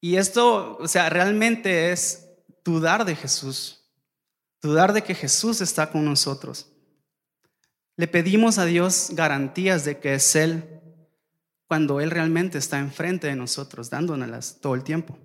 Y 0.00 0.16
esto, 0.16 0.76
o 0.78 0.88
sea, 0.88 1.08
realmente 1.08 1.92
es 1.92 2.28
dudar 2.62 3.06
de 3.06 3.16
Jesús 3.16 3.83
dudar 4.64 4.94
de 4.94 5.02
que 5.02 5.14
Jesús 5.14 5.60
está 5.60 5.90
con 5.90 6.04
nosotros. 6.04 6.66
Le 7.96 8.08
pedimos 8.08 8.58
a 8.58 8.64
Dios 8.64 9.10
garantías 9.12 9.84
de 9.84 10.00
que 10.00 10.14
es 10.14 10.34
Él 10.34 10.80
cuando 11.68 12.00
Él 12.00 12.10
realmente 12.10 12.58
está 12.58 12.78
enfrente 12.78 13.26
de 13.26 13.36
nosotros, 13.36 13.90
dándonos 13.90 14.60
todo 14.60 14.74
el 14.74 14.82
tiempo. 14.82 15.18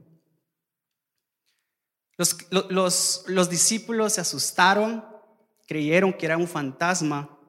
Los, 2.17 2.35
los, 2.69 3.23
los 3.27 3.49
discípulos 3.49 4.13
se 4.13 4.21
asustaron, 4.21 5.05
creyeron 5.67 6.11
que 6.11 6.25
era 6.25 6.37
un 6.37 6.47
fantasma. 6.47 7.39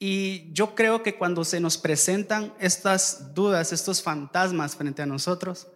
Y 0.00 0.52
yo 0.52 0.74
creo 0.74 1.04
que 1.04 1.16
cuando 1.16 1.44
se 1.44 1.60
nos 1.60 1.78
presentan 1.78 2.52
estas 2.58 3.34
dudas, 3.34 3.72
estos 3.72 4.02
fantasmas 4.02 4.74
frente 4.74 5.02
a 5.02 5.06
nosotros, 5.06 5.68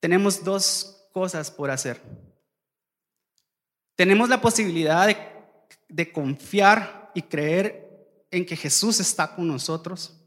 tenemos 0.00 0.42
dos 0.42 1.06
cosas 1.12 1.50
por 1.50 1.70
hacer. 1.70 2.00
Tenemos 3.94 4.28
la 4.28 4.40
posibilidad 4.40 5.06
de, 5.88 6.12
confiar 6.12 7.10
y 7.14 7.22
creer 7.22 8.26
en 8.30 8.46
que 8.46 8.56
Jesús 8.56 9.00
está 9.00 9.34
con 9.34 9.46
nosotros 9.46 10.18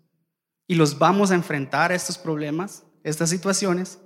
y 0.67 0.75
los 0.75 0.97
vamos 0.97 1.31
a 1.31 1.35
enfrentar 1.35 1.91
a 1.91 1.95
estos 1.95 2.17
problemas, 2.17 2.83
estas 3.03 3.29
situaciones. 3.29 3.99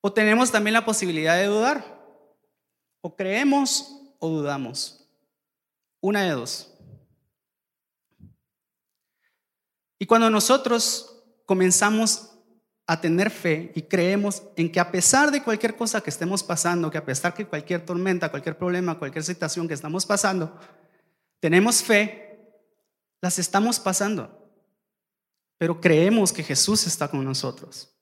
O 0.00 0.12
tenemos 0.12 0.50
también 0.50 0.74
la 0.74 0.84
posibilidad 0.84 1.36
de 1.36 1.46
dudar. 1.46 2.02
O 3.00 3.16
creemos 3.16 4.00
o 4.18 4.28
dudamos. 4.28 5.08
Una 6.00 6.22
de 6.22 6.30
dos. 6.30 6.72
Y 9.98 10.06
cuando 10.06 10.28
nosotros 10.30 11.22
comenzamos 11.46 12.31
a 12.86 13.00
tener 13.00 13.30
fe 13.30 13.72
y 13.74 13.82
creemos 13.82 14.42
en 14.56 14.70
que 14.70 14.80
a 14.80 14.90
pesar 14.90 15.30
de 15.30 15.42
cualquier 15.42 15.76
cosa 15.76 16.00
que 16.00 16.10
estemos 16.10 16.42
pasando, 16.42 16.90
que 16.90 16.98
a 16.98 17.04
pesar 17.04 17.34
de 17.34 17.46
cualquier 17.46 17.84
tormenta, 17.84 18.30
cualquier 18.30 18.58
problema, 18.58 18.98
cualquier 18.98 19.24
situación 19.24 19.68
que 19.68 19.74
estamos 19.74 20.04
pasando, 20.04 20.58
tenemos 21.40 21.82
fe, 21.82 22.40
las 23.20 23.38
estamos 23.38 23.78
pasando. 23.78 24.38
Pero 25.58 25.80
creemos 25.80 26.32
que 26.32 26.42
Jesús 26.42 26.86
está 26.86 27.08
con 27.08 27.24
nosotros. 27.24 27.96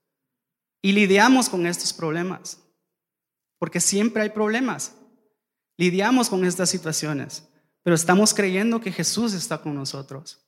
Y 0.82 0.92
lidiamos 0.92 1.48
con 1.50 1.66
estos 1.66 1.92
problemas, 1.92 2.58
porque 3.58 3.80
siempre 3.80 4.22
hay 4.22 4.30
problemas. 4.30 4.94
Lidiamos 5.76 6.28
con 6.28 6.44
estas 6.44 6.70
situaciones, 6.70 7.48
pero 7.82 7.96
estamos 7.96 8.34
creyendo 8.34 8.80
que 8.80 8.92
Jesús 8.92 9.34
está 9.34 9.58
con 9.58 9.74
nosotros. 9.74 10.46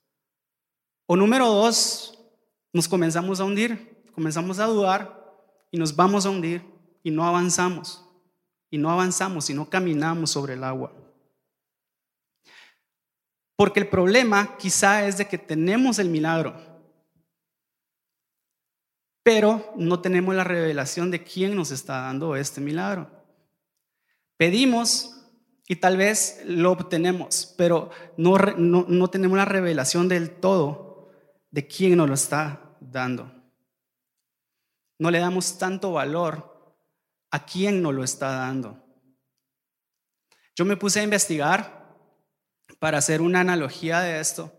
O 1.06 1.16
número 1.16 1.46
dos, 1.48 2.18
nos 2.72 2.88
comenzamos 2.88 3.40
a 3.40 3.44
hundir, 3.44 4.01
comenzamos 4.12 4.58
a 4.58 4.66
dudar 4.66 5.22
y 5.70 5.78
nos 5.78 5.96
vamos 5.96 6.26
a 6.26 6.30
hundir 6.30 6.62
y 7.02 7.10
no 7.10 7.24
avanzamos. 7.26 8.04
Y 8.70 8.78
no 8.78 8.90
avanzamos 8.90 9.50
y 9.50 9.54
no 9.54 9.68
caminamos 9.68 10.30
sobre 10.30 10.54
el 10.54 10.64
agua. 10.64 10.92
Porque 13.56 13.80
el 13.80 13.88
problema 13.88 14.56
quizá 14.56 15.06
es 15.06 15.18
de 15.18 15.28
que 15.28 15.38
tenemos 15.38 15.98
el 15.98 16.08
milagro, 16.08 16.56
pero 19.22 19.72
no 19.76 20.00
tenemos 20.00 20.34
la 20.34 20.44
revelación 20.44 21.10
de 21.10 21.22
quién 21.22 21.54
nos 21.54 21.70
está 21.70 22.00
dando 22.00 22.34
este 22.34 22.60
milagro. 22.60 23.10
Pedimos 24.36 25.22
y 25.68 25.76
tal 25.76 25.96
vez 25.96 26.42
lo 26.44 26.72
obtenemos, 26.72 27.54
pero 27.56 27.90
no, 28.16 28.36
no, 28.36 29.08
tenemos 29.08 29.38
la 29.38 29.44
revelación 29.44 30.08
del 30.08 30.30
todo 30.30 31.12
de 31.50 31.66
quién 31.66 31.96
nos 31.96 32.08
lo 32.08 32.14
está 32.14 32.76
dando. 32.80 33.30
No 35.02 35.10
le 35.10 35.18
damos 35.18 35.58
tanto 35.58 35.90
valor 35.90 36.76
a 37.32 37.44
quién 37.44 37.82
nos 37.82 37.92
lo 37.92 38.04
está 38.04 38.36
dando. 38.36 38.80
Yo 40.54 40.64
me 40.64 40.76
puse 40.76 41.00
a 41.00 41.02
investigar 41.02 41.92
para 42.78 42.98
hacer 42.98 43.20
una 43.20 43.40
analogía 43.40 43.98
de 43.98 44.20
esto, 44.20 44.52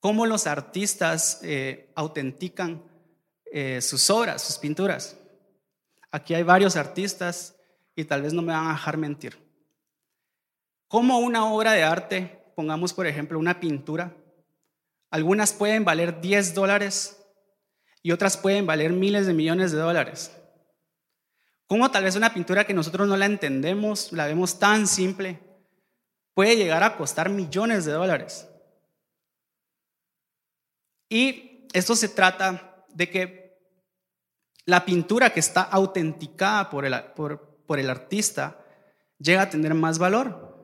cómo 0.00 0.26
los 0.26 0.48
artistas 0.48 1.38
eh, 1.44 1.92
autentican 1.94 2.82
eh, 3.44 3.80
sus 3.80 4.10
obras, 4.10 4.42
sus 4.42 4.58
pinturas. 4.58 5.16
Aquí 6.10 6.34
hay 6.34 6.42
varios 6.42 6.74
artistas 6.74 7.54
y 7.94 8.04
tal 8.04 8.22
vez 8.22 8.32
no 8.32 8.42
me 8.42 8.52
van 8.52 8.66
a 8.66 8.72
dejar 8.72 8.96
mentir. 8.96 9.38
Como 10.88 11.20
una 11.20 11.44
obra 11.44 11.74
de 11.74 11.84
arte, 11.84 12.52
pongamos 12.56 12.92
por 12.92 13.06
ejemplo 13.06 13.38
una 13.38 13.60
pintura, 13.60 14.16
algunas 15.12 15.52
pueden 15.52 15.84
valer 15.84 16.20
10 16.20 16.54
dólares 16.54 17.19
y 18.02 18.12
otras 18.12 18.36
pueden 18.36 18.66
valer 18.66 18.92
miles 18.92 19.26
de 19.26 19.34
millones 19.34 19.72
de 19.72 19.78
dólares. 19.78 20.30
Como 21.66 21.90
tal 21.90 22.04
vez 22.04 22.16
una 22.16 22.34
pintura 22.34 22.64
que 22.66 22.74
nosotros 22.74 23.06
no 23.06 23.16
la 23.16 23.26
entendemos, 23.26 24.12
la 24.12 24.26
vemos 24.26 24.58
tan 24.58 24.86
simple, 24.86 25.38
puede 26.34 26.56
llegar 26.56 26.82
a 26.82 26.96
costar 26.96 27.28
millones 27.28 27.84
de 27.84 27.92
dólares? 27.92 28.48
Y 31.08 31.68
esto 31.72 31.94
se 31.94 32.08
trata 32.08 32.84
de 32.88 33.10
que 33.10 33.60
la 34.64 34.84
pintura 34.84 35.30
que 35.30 35.40
está 35.40 35.62
autenticada 35.62 36.70
por 36.70 36.84
el, 36.84 36.94
por, 37.14 37.78
el 37.78 37.90
artista 37.90 38.64
llega 39.18 39.42
a 39.42 39.50
tener 39.50 39.74
más 39.74 39.98
valor, 39.98 40.56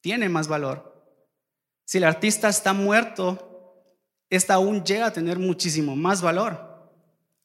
tiene 0.00 0.28
más 0.28 0.48
valor. 0.48 0.92
Si 1.84 1.98
el 1.98 2.04
artista 2.04 2.48
está 2.48 2.72
muerto, 2.72 3.51
esta 4.36 4.54
aún 4.54 4.82
llega 4.82 5.06
a 5.06 5.12
tener 5.12 5.38
muchísimo 5.38 5.94
más 5.94 6.22
valor. 6.22 6.72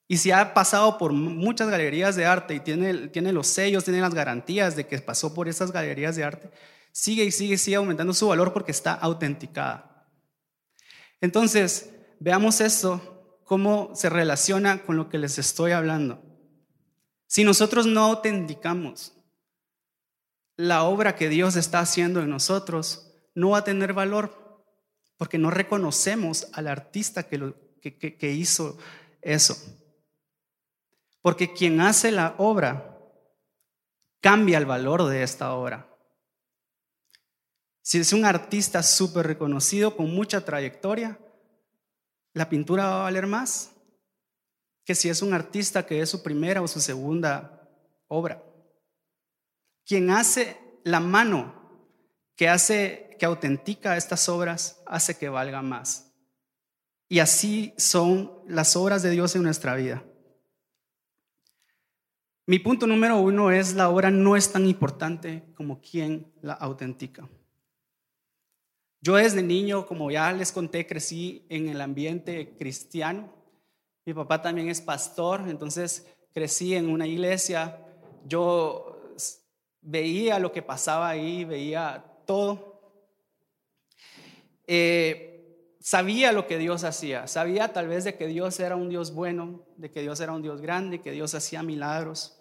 Y 0.07 0.15
si 0.15 0.31
ha 0.31 0.53
pasado 0.53 0.97
por 0.97 1.11
muchas 1.11 1.69
galerías 1.69 2.15
de 2.15 2.25
arte 2.25 2.55
y 2.55 2.61
tiene, 2.61 3.09
tiene 3.09 3.33
los 3.33 3.47
sellos, 3.47 3.83
tiene 3.83 3.99
las 3.99 4.13
garantías 4.13 4.77
de 4.77 4.87
que 4.87 4.97
pasó 4.99 5.33
por 5.33 5.49
esas 5.49 5.73
galerías 5.73 6.15
de 6.15 6.23
arte, 6.23 6.49
sigue 6.93 7.25
y 7.25 7.31
sigue, 7.31 7.57
sigue 7.57 7.75
aumentando 7.75 8.13
su 8.13 8.29
valor 8.29 8.53
porque 8.53 8.71
está 8.71 8.93
autenticada. 8.93 10.07
Entonces, 11.19 11.89
veamos 12.21 12.61
esto 12.61 13.41
cómo 13.43 13.91
se 13.93 14.09
relaciona 14.09 14.83
con 14.83 14.95
lo 14.95 15.09
que 15.09 15.17
les 15.17 15.37
estoy 15.39 15.73
hablando. 15.73 16.23
Si 17.27 17.43
nosotros 17.43 17.85
no 17.85 18.05
autenticamos 18.05 19.11
la 20.55 20.83
obra 20.83 21.17
que 21.17 21.27
Dios 21.27 21.57
está 21.57 21.79
haciendo 21.79 22.21
en 22.21 22.29
nosotros, 22.29 23.11
no 23.35 23.49
va 23.49 23.57
a 23.57 23.63
tener 23.65 23.91
valor 23.91 24.46
porque 25.17 25.37
no 25.37 25.49
reconocemos 25.49 26.47
al 26.53 26.67
artista 26.67 27.23
que, 27.23 28.31
hizo 28.31 28.77
eso. 29.21 29.57
Porque 31.21 31.53
quien 31.53 31.81
hace 31.81 32.11
la 32.11 32.35
obra 32.37 32.97
cambia 34.21 34.57
el 34.57 34.65
valor 34.65 35.05
de 35.05 35.23
esta 35.23 35.53
obra. 35.53 35.89
Si 37.81 37.99
es 37.99 38.13
un 38.13 38.25
artista 38.25 38.83
súper 38.83 39.25
reconocido 39.25 39.95
con 39.95 40.13
mucha 40.13 40.43
trayectoria, 40.45 41.19
la 42.33 42.49
pintura 42.49 42.85
va 42.85 42.99
a 42.99 43.03
valer 43.03 43.25
más 43.25 43.71
que 44.85 44.95
si 44.95 45.09
es 45.09 45.21
un 45.21 45.33
artista 45.33 45.85
que 45.85 46.01
es 46.01 46.09
su 46.09 46.23
primera 46.23 46.61
o 46.61 46.67
su 46.67 46.79
segunda 46.79 47.67
obra. 48.07 48.43
Quien 49.85 50.11
hace 50.11 50.57
la 50.83 50.99
mano 50.99 51.57
que 52.35 52.47
hace 52.47 53.06
que 53.17 53.25
autentica 53.25 53.97
estas 53.97 54.29
obras 54.29 54.81
hace 54.85 55.17
que 55.17 55.29
valga 55.29 55.61
más. 55.61 56.11
Y 57.09 57.19
así 57.19 57.73
son 57.77 58.31
las 58.47 58.75
obras 58.75 59.01
de 59.01 59.11
Dios 59.11 59.35
en 59.35 59.43
nuestra 59.43 59.75
vida. 59.75 60.03
Mi 62.45 62.59
punto 62.59 62.87
número 62.87 63.19
uno 63.19 63.51
es 63.51 63.73
la 63.73 63.89
obra 63.89 64.09
no 64.09 64.35
es 64.35 64.51
tan 64.51 64.65
importante 64.65 65.43
como 65.55 65.81
quien 65.81 66.31
la 66.41 66.53
autentica. 66.53 67.27
Yo 69.01 69.15
desde 69.15 69.43
niño, 69.43 69.85
como 69.85 70.09
ya 70.11 70.31
les 70.31 70.51
conté, 70.51 70.87
crecí 70.87 71.45
en 71.49 71.69
el 71.69 71.81
ambiente 71.81 72.55
cristiano. 72.57 73.29
Mi 74.05 74.13
papá 74.13 74.41
también 74.41 74.69
es 74.69 74.81
pastor, 74.81 75.43
entonces 75.47 76.07
crecí 76.33 76.73
en 76.73 76.89
una 76.89 77.05
iglesia. 77.05 77.79
Yo 78.25 78.97
veía 79.81 80.39
lo 80.39 80.51
que 80.51 80.61
pasaba 80.61 81.09
ahí, 81.09 81.45
veía 81.45 82.03
todo. 82.25 82.76
Eh, 84.67 85.37
sabía 85.79 86.33
lo 86.33 86.47
que 86.47 86.57
Dios 86.57 86.83
hacía, 86.83 87.27
sabía 87.27 87.71
tal 87.71 87.87
vez 87.87 88.03
de 88.03 88.15
que 88.15 88.27
Dios 88.27 88.59
era 88.59 88.75
un 88.75 88.89
Dios 88.89 89.13
bueno, 89.13 89.65
de 89.77 89.89
que 89.89 90.01
Dios 90.01 90.19
era 90.19 90.33
un 90.33 90.41
Dios 90.41 90.61
grande, 90.61 91.01
que 91.01 91.11
Dios 91.11 91.33
hacía 91.33 91.63
milagros. 91.63 92.37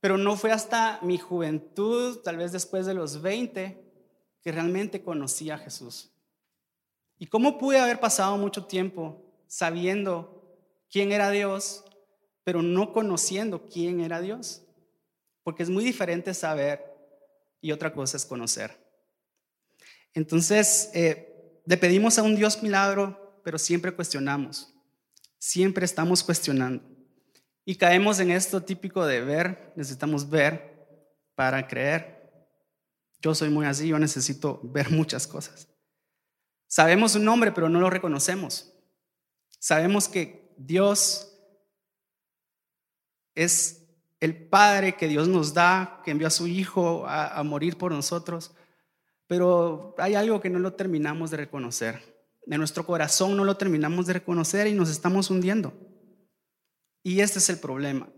Pero 0.00 0.18
no 0.18 0.36
fue 0.36 0.52
hasta 0.52 0.98
mi 1.02 1.18
juventud, 1.18 2.18
tal 2.24 2.36
vez 2.36 2.52
después 2.52 2.86
de 2.86 2.94
los 2.94 3.22
20, 3.22 3.84
que 4.42 4.52
realmente 4.52 5.02
conocía 5.02 5.54
a 5.54 5.58
Jesús. 5.58 6.10
¿Y 7.18 7.26
cómo 7.26 7.58
pude 7.58 7.78
haber 7.78 8.00
pasado 8.00 8.36
mucho 8.36 8.66
tiempo 8.66 9.22
sabiendo 9.46 10.58
quién 10.90 11.12
era 11.12 11.30
Dios, 11.30 11.84
pero 12.44 12.62
no 12.62 12.92
conociendo 12.92 13.66
quién 13.68 14.00
era 14.00 14.20
Dios? 14.20 14.62
Porque 15.42 15.62
es 15.62 15.70
muy 15.70 15.84
diferente 15.84 16.32
saber 16.34 16.84
y 17.60 17.72
otra 17.72 17.92
cosa 17.92 18.16
es 18.16 18.24
conocer. 18.24 18.87
Entonces, 20.14 20.90
eh, 20.94 21.60
le 21.64 21.76
pedimos 21.76 22.18
a 22.18 22.22
un 22.22 22.34
Dios 22.34 22.62
milagro, 22.62 23.40
pero 23.44 23.58
siempre 23.58 23.92
cuestionamos, 23.92 24.74
siempre 25.38 25.84
estamos 25.84 26.22
cuestionando. 26.22 26.84
Y 27.64 27.76
caemos 27.76 28.18
en 28.20 28.30
esto 28.30 28.62
típico 28.62 29.04
de 29.04 29.20
ver, 29.20 29.72
necesitamos 29.76 30.28
ver 30.28 30.86
para 31.34 31.66
creer. 31.66 32.18
Yo 33.20 33.34
soy 33.34 33.50
muy 33.50 33.66
así, 33.66 33.88
yo 33.88 33.98
necesito 33.98 34.60
ver 34.62 34.90
muchas 34.90 35.26
cosas. 35.26 35.68
Sabemos 36.66 37.12
su 37.12 37.18
nombre, 37.18 37.52
pero 37.52 37.68
no 37.68 37.80
lo 37.80 37.90
reconocemos. 37.90 38.72
Sabemos 39.58 40.08
que 40.08 40.54
Dios 40.56 41.34
es 43.34 43.78
el 44.20 44.48
Padre 44.48 44.96
que 44.96 45.08
Dios 45.08 45.28
nos 45.28 45.54
da, 45.54 46.00
que 46.04 46.10
envió 46.10 46.26
a 46.26 46.30
su 46.30 46.46
Hijo 46.46 47.06
a, 47.06 47.42
morir 47.44 47.78
por 47.78 47.92
nosotros, 47.92 48.52
pero 49.28 49.94
hay 49.98 50.14
algo 50.14 50.40
que 50.40 50.50
no 50.50 50.58
lo 50.58 50.72
terminamos 50.72 51.30
de 51.30 51.36
reconocer. 51.36 52.18
En 52.46 52.58
nuestro 52.58 52.84
corazón 52.84 53.36
no 53.36 53.44
lo 53.44 53.56
terminamos 53.56 54.06
de 54.06 54.14
reconocer 54.14 54.66
y 54.66 54.72
nos 54.72 54.88
estamos 54.88 55.30
hundiendo. 55.30 55.72
Y 57.02 57.20
este 57.20 57.38
es 57.38 57.48
el 57.50 57.60
problema. 57.60 58.08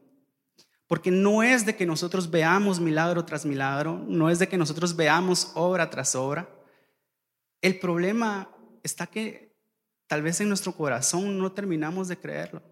Porque 0.86 1.10
no 1.10 1.42
es 1.42 1.66
de 1.66 1.76
que 1.76 1.84
nosotros 1.84 2.30
veamos 2.30 2.80
milagro 2.80 3.24
tras 3.24 3.44
milagro, 3.44 4.04
no 4.08 4.30
es 4.30 4.38
de 4.38 4.48
que 4.48 4.56
nosotros 4.56 4.96
veamos 4.96 5.50
obra 5.54 5.90
tras 5.90 6.14
obra. 6.14 6.48
El 7.60 7.78
problema 7.78 8.52
está 8.82 9.06
que 9.06 9.56
tal 10.06 10.22
vez 10.22 10.40
en 10.40 10.48
nuestro 10.48 10.72
corazón 10.72 11.38
no 11.38 11.52
terminamos 11.52 12.08
de 12.08 12.16
creerlo. 12.16 12.62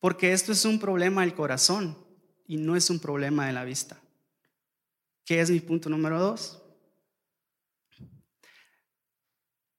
Porque 0.00 0.32
esto 0.32 0.52
es 0.52 0.64
un 0.64 0.78
problema 0.78 1.22
del 1.22 1.34
corazón 1.34 1.96
y 2.46 2.56
no 2.56 2.76
es 2.76 2.90
un 2.90 2.98
problema 2.98 3.46
de 3.46 3.52
la 3.52 3.64
vista. 3.64 4.03
¿Qué 5.24 5.40
es 5.40 5.50
mi 5.50 5.60
punto 5.60 5.88
número 5.88 6.20
dos? 6.20 6.62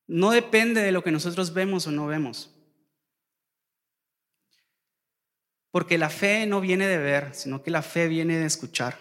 No 0.08 0.32
depende 0.32 0.82
de 0.82 0.92
lo 0.92 1.04
que 1.04 1.12
nosotros 1.12 1.54
vemos 1.54 1.88
o 1.88 1.92
no 1.92 2.08
vemos. 2.08 2.52
Porque 5.72 5.98
la 5.98 6.10
fe 6.10 6.46
no 6.46 6.62
viene 6.62 6.88
de 6.88 6.98
ver, 6.98 7.34
sino 7.34 7.62
que 7.62 7.72
la 7.72 7.82
fe 7.82 8.08
viene 8.08 8.38
de 8.38 8.46
escuchar. 8.46 8.98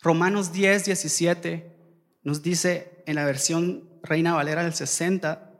Romanos 0.00 0.52
10, 0.52 0.84
17 0.84 1.76
nos 2.22 2.42
dice 2.42 3.02
en 3.06 3.16
la 3.16 3.24
versión 3.24 3.88
Reina 4.02 4.34
Valera 4.34 4.62
del 4.62 4.74
60, 4.74 5.50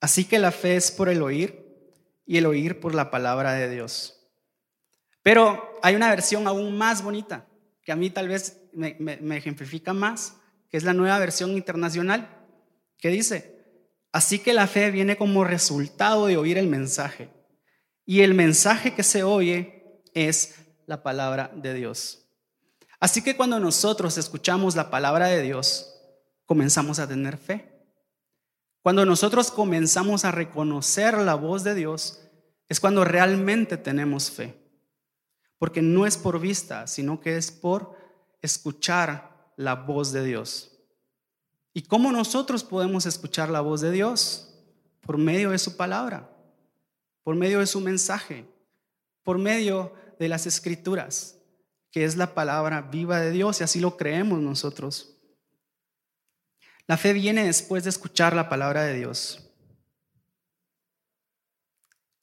así 0.00 0.24
que 0.24 0.38
la 0.38 0.52
fe 0.52 0.76
es 0.76 0.90
por 0.90 1.08
el 1.08 1.22
oír 1.22 1.66
y 2.24 2.36
el 2.36 2.46
oír 2.46 2.80
por 2.80 2.94
la 2.94 3.10
palabra 3.10 3.54
de 3.54 3.68
Dios. 3.68 4.30
Pero 5.22 5.78
hay 5.82 5.96
una 5.96 6.10
versión 6.10 6.46
aún 6.46 6.76
más 6.78 7.02
bonita, 7.02 7.46
que 7.82 7.92
a 7.92 7.96
mí 7.96 8.10
tal 8.10 8.28
vez 8.28 8.65
me, 8.76 9.36
ejemplifica 9.36 9.92
más, 9.92 10.36
que 10.68 10.76
es 10.76 10.84
la 10.84 10.92
nueva 10.92 11.18
versión 11.18 11.50
internacional, 11.52 12.28
que 12.98 13.08
dice, 13.08 13.56
Así 14.16 14.38
que 14.38 14.54
la 14.54 14.66
fe 14.66 14.90
viene 14.90 15.18
como 15.18 15.44
resultado 15.44 16.24
de 16.24 16.38
oír 16.38 16.56
el 16.56 16.68
mensaje. 16.68 17.28
Y 18.06 18.22
el 18.22 18.32
mensaje 18.32 18.94
que 18.94 19.02
se 19.02 19.22
oye 19.24 20.00
es 20.14 20.54
la 20.86 21.02
palabra 21.02 21.50
de 21.54 21.74
Dios. 21.74 22.26
Así 22.98 23.20
que 23.20 23.36
cuando 23.36 23.60
nosotros 23.60 24.16
escuchamos 24.16 24.74
la 24.74 24.88
palabra 24.88 25.26
de 25.26 25.42
Dios, 25.42 26.00
comenzamos 26.46 26.98
a 26.98 27.06
tener 27.06 27.36
fe. 27.36 27.84
Cuando 28.80 29.04
nosotros 29.04 29.50
comenzamos 29.50 30.24
a 30.24 30.30
reconocer 30.30 31.18
la 31.18 31.34
voz 31.34 31.62
de 31.62 31.74
Dios, 31.74 32.22
es 32.70 32.80
cuando 32.80 33.04
realmente 33.04 33.76
tenemos 33.76 34.30
fe. 34.30 34.54
Porque 35.58 35.82
no 35.82 36.06
es 36.06 36.16
por 36.16 36.40
vista, 36.40 36.86
sino 36.86 37.20
que 37.20 37.36
es 37.36 37.50
por 37.50 37.94
escuchar 38.42 39.52
la 39.56 39.74
voz 39.74 40.12
de 40.12 40.24
Dios. 40.24 40.72
¿Y 41.72 41.82
cómo 41.82 42.10
nosotros 42.12 42.64
podemos 42.64 43.06
escuchar 43.06 43.48
la 43.48 43.60
voz 43.60 43.80
de 43.80 43.90
Dios? 43.90 44.54
Por 45.02 45.18
medio 45.18 45.50
de 45.50 45.58
su 45.58 45.76
palabra, 45.76 46.30
por 47.22 47.36
medio 47.36 47.60
de 47.60 47.66
su 47.66 47.80
mensaje, 47.80 48.46
por 49.22 49.38
medio 49.38 49.92
de 50.18 50.28
las 50.28 50.46
escrituras, 50.46 51.38
que 51.90 52.04
es 52.04 52.16
la 52.16 52.34
palabra 52.34 52.82
viva 52.82 53.20
de 53.20 53.30
Dios 53.30 53.60
y 53.60 53.64
así 53.64 53.80
lo 53.80 53.96
creemos 53.96 54.40
nosotros. 54.40 55.16
La 56.86 56.96
fe 56.96 57.12
viene 57.12 57.44
después 57.44 57.84
de 57.84 57.90
escuchar 57.90 58.34
la 58.34 58.48
palabra 58.48 58.84
de 58.84 58.94
Dios. 58.94 59.50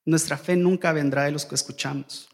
Nuestra 0.06 0.38
fe 0.38 0.56
nunca 0.56 0.94
vendrá 0.94 1.24
de 1.24 1.32
los 1.32 1.46
que 1.46 1.56
escuchamos. 1.56 2.30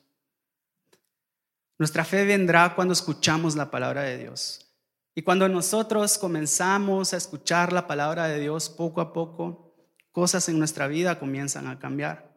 Nuestra 1.79 2.03
fe 2.03 2.25
vendrá 2.25 2.75
cuando 2.75 2.93
escuchamos 2.93 3.55
la 3.55 3.71
palabra 3.71 4.03
de 4.03 4.17
Dios. 4.17 4.69
Y 5.15 5.21
cuando 5.21 5.47
nosotros 5.47 6.17
comenzamos 6.17 7.13
a 7.13 7.17
escuchar 7.17 7.73
la 7.73 7.87
palabra 7.87 8.27
de 8.27 8.39
Dios 8.39 8.69
poco 8.69 8.99
a 8.99 9.13
poco, 9.13 9.73
cosas 10.11 10.49
en 10.49 10.59
nuestra 10.59 10.87
vida 10.87 11.17
comienzan 11.19 11.67
a 11.67 11.79
cambiar. 11.79 12.35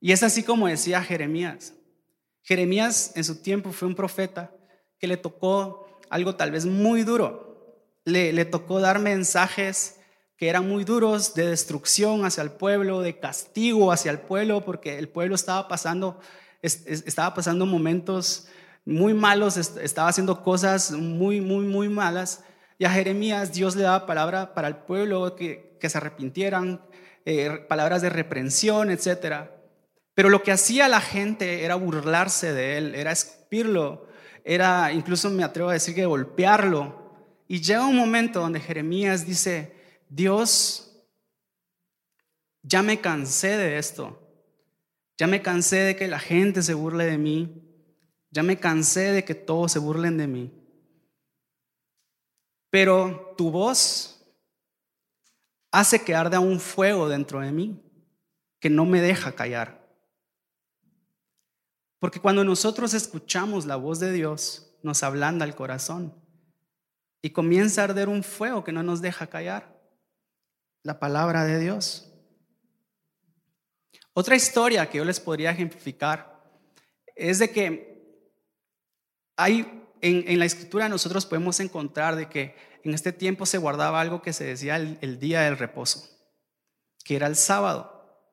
Y 0.00 0.10
es 0.10 0.24
así 0.24 0.42
como 0.42 0.66
decía 0.66 1.00
Jeremías. 1.02 1.74
Jeremías 2.42 3.12
en 3.14 3.22
su 3.22 3.40
tiempo 3.40 3.70
fue 3.70 3.86
un 3.86 3.94
profeta 3.94 4.52
que 4.98 5.06
le 5.06 5.16
tocó 5.16 6.00
algo 6.10 6.34
tal 6.34 6.50
vez 6.50 6.66
muy 6.66 7.04
duro. 7.04 7.84
Le, 8.04 8.32
le 8.32 8.44
tocó 8.44 8.80
dar 8.80 8.98
mensajes 8.98 10.00
que 10.36 10.48
eran 10.48 10.68
muy 10.68 10.84
duros 10.84 11.34
de 11.34 11.46
destrucción 11.46 12.24
hacia 12.24 12.42
el 12.42 12.50
pueblo, 12.50 13.00
de 13.00 13.18
castigo 13.18 13.92
hacia 13.92 14.10
el 14.10 14.20
pueblo, 14.20 14.64
porque 14.64 14.98
el 14.98 15.08
pueblo 15.08 15.34
estaba 15.34 15.68
pasando, 15.68 16.20
estaba 16.62 17.34
pasando 17.34 17.66
momentos 17.66 18.48
muy 18.84 19.14
malos, 19.14 19.56
estaba 19.56 20.08
haciendo 20.08 20.42
cosas 20.42 20.92
muy, 20.92 21.40
muy, 21.40 21.66
muy 21.66 21.88
malas. 21.88 22.44
Y 22.78 22.84
a 22.84 22.90
Jeremías 22.90 23.52
Dios 23.52 23.76
le 23.76 23.82
daba 23.82 24.06
palabra 24.06 24.54
para 24.54 24.68
el 24.68 24.76
pueblo 24.76 25.36
que, 25.36 25.76
que 25.80 25.90
se 25.90 25.98
arrepintieran, 25.98 26.80
eh, 27.24 27.64
palabras 27.68 28.02
de 28.02 28.10
reprensión, 28.10 28.90
etc. 28.90 29.50
Pero 30.14 30.30
lo 30.30 30.42
que 30.42 30.52
hacía 30.52 30.88
la 30.88 31.00
gente 31.00 31.64
era 31.64 31.74
burlarse 31.74 32.52
de 32.52 32.78
él, 32.78 32.94
era 32.94 33.12
escupirlo, 33.12 34.06
era 34.44 34.92
incluso 34.92 35.28
me 35.30 35.44
atrevo 35.44 35.70
a 35.70 35.74
decir 35.74 35.94
que 35.94 36.06
golpearlo. 36.06 37.12
Y 37.46 37.60
llega 37.60 37.86
un 37.86 37.96
momento 37.96 38.40
donde 38.40 38.60
Jeremías 38.60 39.26
dice, 39.26 39.74
Dios, 40.08 41.04
ya 42.62 42.82
me 42.82 43.00
cansé 43.00 43.56
de 43.56 43.78
esto, 43.78 44.27
ya 45.18 45.26
me 45.26 45.42
cansé 45.42 45.78
de 45.78 45.96
que 45.96 46.06
la 46.06 46.20
gente 46.20 46.62
se 46.62 46.74
burle 46.74 47.04
de 47.04 47.18
mí, 47.18 47.62
ya 48.30 48.42
me 48.42 48.58
cansé 48.58 49.12
de 49.12 49.24
que 49.24 49.34
todos 49.34 49.72
se 49.72 49.80
burlen 49.80 50.16
de 50.16 50.28
mí. 50.28 50.54
Pero 52.70 53.34
tu 53.36 53.50
voz 53.50 54.24
hace 55.72 56.04
que 56.04 56.14
arda 56.14 56.38
un 56.38 56.60
fuego 56.60 57.08
dentro 57.08 57.40
de 57.40 57.50
mí 57.50 57.82
que 58.60 58.70
no 58.70 58.84
me 58.86 59.00
deja 59.00 59.32
callar. 59.32 59.86
Porque 61.98 62.20
cuando 62.20 62.44
nosotros 62.44 62.94
escuchamos 62.94 63.66
la 63.66 63.76
voz 63.76 63.98
de 63.98 64.12
Dios, 64.12 64.78
nos 64.82 65.02
ablanda 65.02 65.44
el 65.44 65.56
corazón 65.56 66.14
y 67.22 67.30
comienza 67.30 67.80
a 67.80 67.84
arder 67.84 68.08
un 68.08 68.22
fuego 68.22 68.62
que 68.62 68.72
no 68.72 68.84
nos 68.84 69.00
deja 69.00 69.26
callar. 69.26 69.76
La 70.84 71.00
palabra 71.00 71.44
de 71.44 71.58
Dios. 71.58 72.07
Otra 74.20 74.34
historia 74.34 74.90
que 74.90 74.98
yo 74.98 75.04
les 75.04 75.20
podría 75.20 75.52
ejemplificar 75.52 76.42
es 77.14 77.38
de 77.38 77.52
que 77.52 78.26
hay, 79.36 79.84
en, 80.00 80.36
la 80.40 80.44
escritura 80.44 80.88
nosotros 80.88 81.24
podemos 81.24 81.60
encontrar 81.60 82.16
de 82.16 82.28
que 82.28 82.56
en 82.82 82.94
este 82.94 83.12
tiempo 83.12 83.46
se 83.46 83.58
guardaba 83.58 84.00
algo 84.00 84.20
que 84.20 84.32
se 84.32 84.42
decía 84.42 84.74
el, 84.74 85.20
día 85.20 85.42
del 85.42 85.56
reposo, 85.56 86.08
que 87.04 87.14
era 87.14 87.28
el 87.28 87.36
sábado. 87.36 88.26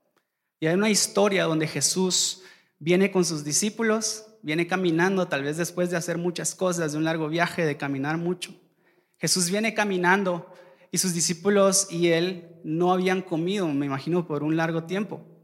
Y 0.59 0.65
hay 0.65 0.73
una 0.73 0.89
historia 0.89 1.43
donde 1.43 1.67
Jesús 1.67 2.41
viene 2.79 3.11
con 3.11 3.23
sus 3.23 3.43
discípulos, 3.43 4.25
viene 4.41 4.65
caminando, 4.65 5.27
tal 5.27 5.43
vez 5.43 5.57
después 5.57 5.91
de 5.91 5.97
hacer 5.97 6.17
muchas 6.17 6.55
cosas, 6.55 6.93
de 6.93 6.97
un 6.97 7.03
largo 7.03 7.29
viaje, 7.29 7.63
de 7.63 7.77
caminar 7.77 8.17
mucho. 8.17 8.59
Jesús 9.19 9.51
viene 9.51 9.75
caminando 9.75 10.51
y 10.91 10.97
sus 10.97 11.13
discípulos 11.13 11.89
y 11.91 12.07
él 12.07 12.59
no 12.63 12.91
habían 12.91 13.21
comido, 13.21 13.67
me 13.67 13.85
imagino, 13.85 14.25
por 14.25 14.41
un 14.41 14.57
largo 14.57 14.85
tiempo. 14.85 15.34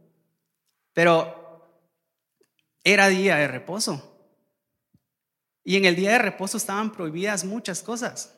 Pero 0.93 1.41
era 2.84 3.08
día 3.08 3.38
de 3.38 3.47
reposo. 3.47 4.08
Y 5.63 5.77
en 5.77 5.86
el 5.86 5.95
día 5.95 6.13
de 6.13 6.19
reposo 6.19 6.58
estaban 6.58 6.91
prohibidas 6.91 7.45
muchas 7.45 7.84
cosas. 7.84 8.38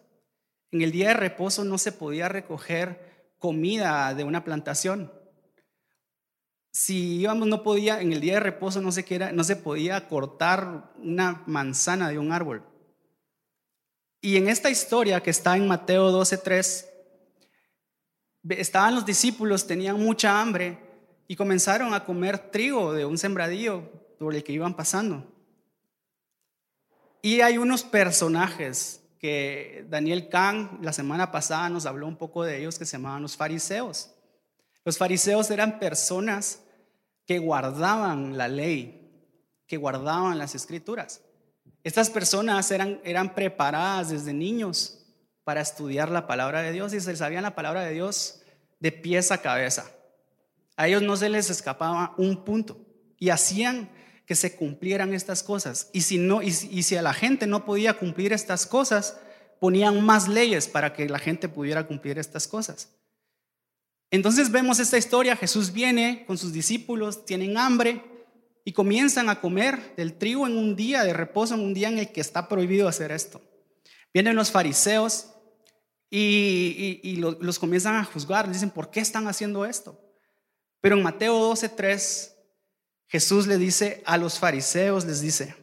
En 0.71 0.81
el 0.81 0.91
día 0.91 1.09
de 1.09 1.13
reposo 1.13 1.63
no 1.63 1.77
se 1.77 1.91
podía 1.91 2.27
recoger 2.27 3.33
comida 3.37 4.13
de 4.13 4.23
una 4.23 4.43
plantación. 4.43 5.11
Si 6.71 7.19
íbamos, 7.19 7.47
no 7.47 7.61
podía, 7.61 8.01
en 8.01 8.11
el 8.11 8.19
día 8.19 8.35
de 8.35 8.39
reposo 8.39 8.81
no 8.81 8.91
se, 8.91 9.05
no 9.33 9.43
se 9.43 9.55
podía 9.55 10.07
cortar 10.07 10.91
una 10.97 11.43
manzana 11.45 12.09
de 12.09 12.17
un 12.17 12.31
árbol. 12.31 12.67
Y 14.19 14.37
en 14.37 14.49
esta 14.49 14.69
historia 14.69 15.21
que 15.21 15.29
está 15.29 15.55
en 15.55 15.67
Mateo 15.67 16.11
12:3, 16.11 16.89
estaban 18.49 18.95
los 18.95 19.05
discípulos, 19.05 19.67
tenían 19.67 19.99
mucha 19.99 20.41
hambre 20.41 20.82
y 21.27 21.35
comenzaron 21.35 21.93
a 21.93 22.05
comer 22.05 22.51
trigo 22.51 22.93
de 22.93 23.05
un 23.05 23.17
sembradío 23.17 23.89
por 24.19 24.35
el 24.35 24.43
que 24.43 24.53
iban 24.53 24.75
pasando. 24.75 25.31
Y 27.21 27.41
hay 27.41 27.57
unos 27.57 27.83
personajes 27.83 29.01
que 29.17 29.85
Daniel 29.89 30.27
Kahn 30.27 30.79
la 30.81 30.91
semana 30.91 31.31
pasada 31.31 31.69
nos 31.69 31.85
habló 31.85 32.07
un 32.07 32.17
poco 32.17 32.43
de 32.43 32.59
ellos 32.59 32.77
que 32.77 32.85
se 32.85 32.97
llamaban 32.97 33.21
los 33.21 33.37
fariseos. 33.37 34.11
Los 34.83 34.97
fariseos 34.97 35.49
eran 35.49 35.79
personas 35.79 36.59
que 37.25 37.39
guardaban 37.39 38.37
la 38.37 38.49
ley, 38.49 39.09
que 39.65 39.77
guardaban 39.77 40.37
las 40.37 40.55
escrituras. 40.55 41.21
Estas 41.85 42.09
personas 42.09 42.69
eran, 42.71 42.99
eran 43.05 43.33
preparadas 43.33 44.09
desde 44.09 44.33
niños 44.33 44.99
para 45.45 45.61
estudiar 45.61 46.09
la 46.09 46.27
palabra 46.27 46.61
de 46.61 46.73
Dios 46.73 46.93
y 46.93 46.99
se 46.99 47.15
sabían 47.15 47.43
la 47.43 47.55
palabra 47.55 47.83
de 47.83 47.93
Dios 47.93 48.41
de 48.79 48.91
pies 48.91 49.31
a 49.31 49.41
cabeza. 49.41 49.89
A 50.75 50.87
ellos 50.87 51.01
no 51.01 51.15
se 51.15 51.29
les 51.29 51.49
escapaba 51.49 52.13
un 52.17 52.43
punto 52.43 52.77
y 53.19 53.29
hacían 53.29 53.89
que 54.25 54.35
se 54.35 54.55
cumplieran 54.55 55.13
estas 55.13 55.43
cosas. 55.43 55.89
Y 55.93 56.01
si, 56.01 56.17
no, 56.17 56.41
y, 56.41 56.51
si 56.51 56.95
a 56.95 57.01
la 57.01 57.13
gente 57.13 57.47
no 57.47 57.65
podía 57.65 57.93
cumplir 57.93 58.33
estas 58.33 58.65
cosas, 58.65 59.17
ponían 59.59 60.01
más 60.01 60.27
leyes 60.27 60.67
para 60.67 60.93
que 60.93 61.07
la 61.07 61.19
gente 61.19 61.49
pudiera 61.49 61.85
cumplir 61.85 62.17
estas 62.17 62.47
cosas. 62.47 62.89
Entonces 64.11 64.51
vemos 64.51 64.79
esta 64.79 64.97
historia, 64.97 65.35
Jesús 65.35 65.73
viene 65.73 66.23
con 66.27 66.37
sus 66.37 66.53
discípulos, 66.53 67.25
tienen 67.25 67.57
hambre 67.57 68.03
y 68.65 68.71
comienzan 68.71 69.29
a 69.29 69.41
comer 69.41 69.95
del 69.95 70.13
trigo 70.13 70.47
en 70.47 70.57
un 70.57 70.75
día 70.75 71.03
de 71.03 71.13
reposo, 71.13 71.55
en 71.55 71.61
un 71.61 71.73
día 71.73 71.89
en 71.89 71.97
el 71.97 72.11
que 72.11 72.21
está 72.21 72.47
prohibido 72.47 72.87
hacer 72.87 73.11
esto. 73.11 73.41
Vienen 74.13 74.35
los 74.35 74.51
fariseos 74.51 75.29
y, 76.09 77.15
los 77.17 77.57
comienzan 77.57 77.95
a 77.95 78.03
juzgar, 78.03 78.51
dicen, 78.51 78.69
¿por 78.69 78.91
qué 78.91 78.99
están 78.99 79.27
haciendo 79.27 79.65
esto? 79.65 79.99
Pero 80.83 80.97
en 80.97 81.03
Mateo 81.03 81.39
12:3, 81.39 82.35
Jesús 83.07 83.47
le 83.47 83.57
dice 83.57 84.03
a 84.05 84.17
los 84.17 84.37
fariseos, 84.37 85.05
les 85.05 85.21
dice, 85.21 85.55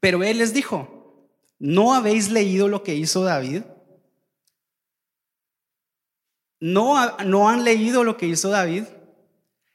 pero 0.00 0.22
él 0.22 0.38
les 0.38 0.54
dijo, 0.54 1.28
¿no 1.58 1.92
habéis 1.92 2.30
leído 2.30 2.68
lo 2.68 2.82
que 2.82 2.94
hizo 2.94 3.22
David? 3.22 3.64
¿No, 6.58 7.18
no 7.18 7.50
han 7.50 7.64
leído 7.64 8.02
lo 8.02 8.16
que 8.16 8.24
hizo 8.24 8.48
David? 8.48 8.84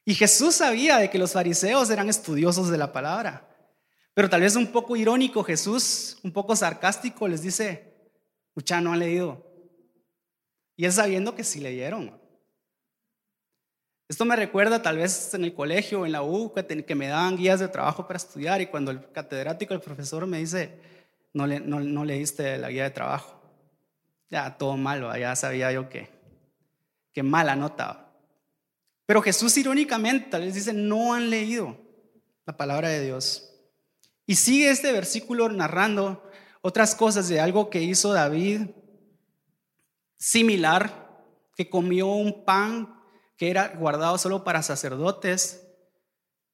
Y 0.04 0.16
Jesús 0.16 0.56
sabía 0.56 0.98
de 0.98 1.12
que 1.12 1.20
los 1.20 1.34
fariseos 1.34 1.92
eran 1.92 2.10
estudiosos 2.10 2.72
de 2.72 2.80
la 2.80 2.92
palabra. 2.92 3.48
Pero 4.16 4.32
tal 4.32 4.42
vez 4.42 4.56
un 4.56 4.72
poco 4.72 4.96
irónico, 4.96 5.44
Jesús, 5.44 6.18
un 6.24 6.34
poco 6.34 6.56
sarcástico, 6.56 7.28
les 7.28 7.44
dice, 7.44 7.94
mucha 8.56 8.82
no 8.82 8.94
han 8.94 9.00
leído. 9.00 9.46
Y 10.76 10.88
es 10.88 10.96
sabiendo 10.96 11.36
que 11.36 11.44
sí 11.44 11.60
leyeron. 11.60 12.23
Esto 14.08 14.26
me 14.26 14.36
recuerda 14.36 14.82
tal 14.82 14.98
vez 14.98 15.34
en 15.34 15.44
el 15.44 15.54
colegio, 15.54 16.06
en 16.06 16.12
la 16.12 16.24
U, 16.24 16.54
que 16.54 16.96
me 16.96 17.08
daban 17.08 17.38
guías 17.38 17.60
de 17.60 17.68
trabajo 17.68 18.06
para 18.06 18.18
estudiar 18.18 18.62
y 18.62 18.68
cuando 18.68 18.92
el 18.92 19.12
catedrático, 19.12 19.74
el 19.74 19.82
profesor 19.82 20.28
me 20.28 20.40
dice, 20.40 20.80
no, 21.34 21.48
le, 21.48 21.60
no, 21.60 22.06
leíste 22.06 22.58
la 22.58 22.70
guía 22.70 22.84
de 22.84 22.92
trabajo. 22.92 23.42
Ya, 24.30 24.58
todo 24.58 24.78
malo, 24.78 25.16
ya 25.18 25.36
sabía 25.36 25.72
yo 25.72 25.90
que, 25.90 26.10
que 27.14 27.24
mala 27.24 27.56
nota. 27.56 28.12
Pero 29.06 29.22
Jesús 29.22 29.58
irónicamente 29.58 30.38
les 30.40 30.56
dice, 30.56 30.74
no 30.74 31.14
han 31.14 31.30
leído 31.30 31.78
la 32.46 32.58
palabra 32.58 32.90
de 32.90 33.04
Dios. 33.04 33.50
Y 34.26 34.36
sigue 34.36 34.70
este 34.70 34.92
versículo 34.92 35.50
narrando 35.50 36.30
otras 36.62 36.96
cosas 36.96 37.28
de 37.30 37.40
algo 37.40 37.70
que 37.70 37.82
hizo 37.82 38.14
David 38.14 38.70
similar, 40.18 41.24
que 41.56 41.70
comió 41.70 42.08
un 42.08 42.46
pan 42.46 43.03
que 43.38 43.50
era 43.50 43.70
guardado 43.70 44.18
solo 44.18 44.44
para 44.44 44.64
sacerdotes 44.64 45.68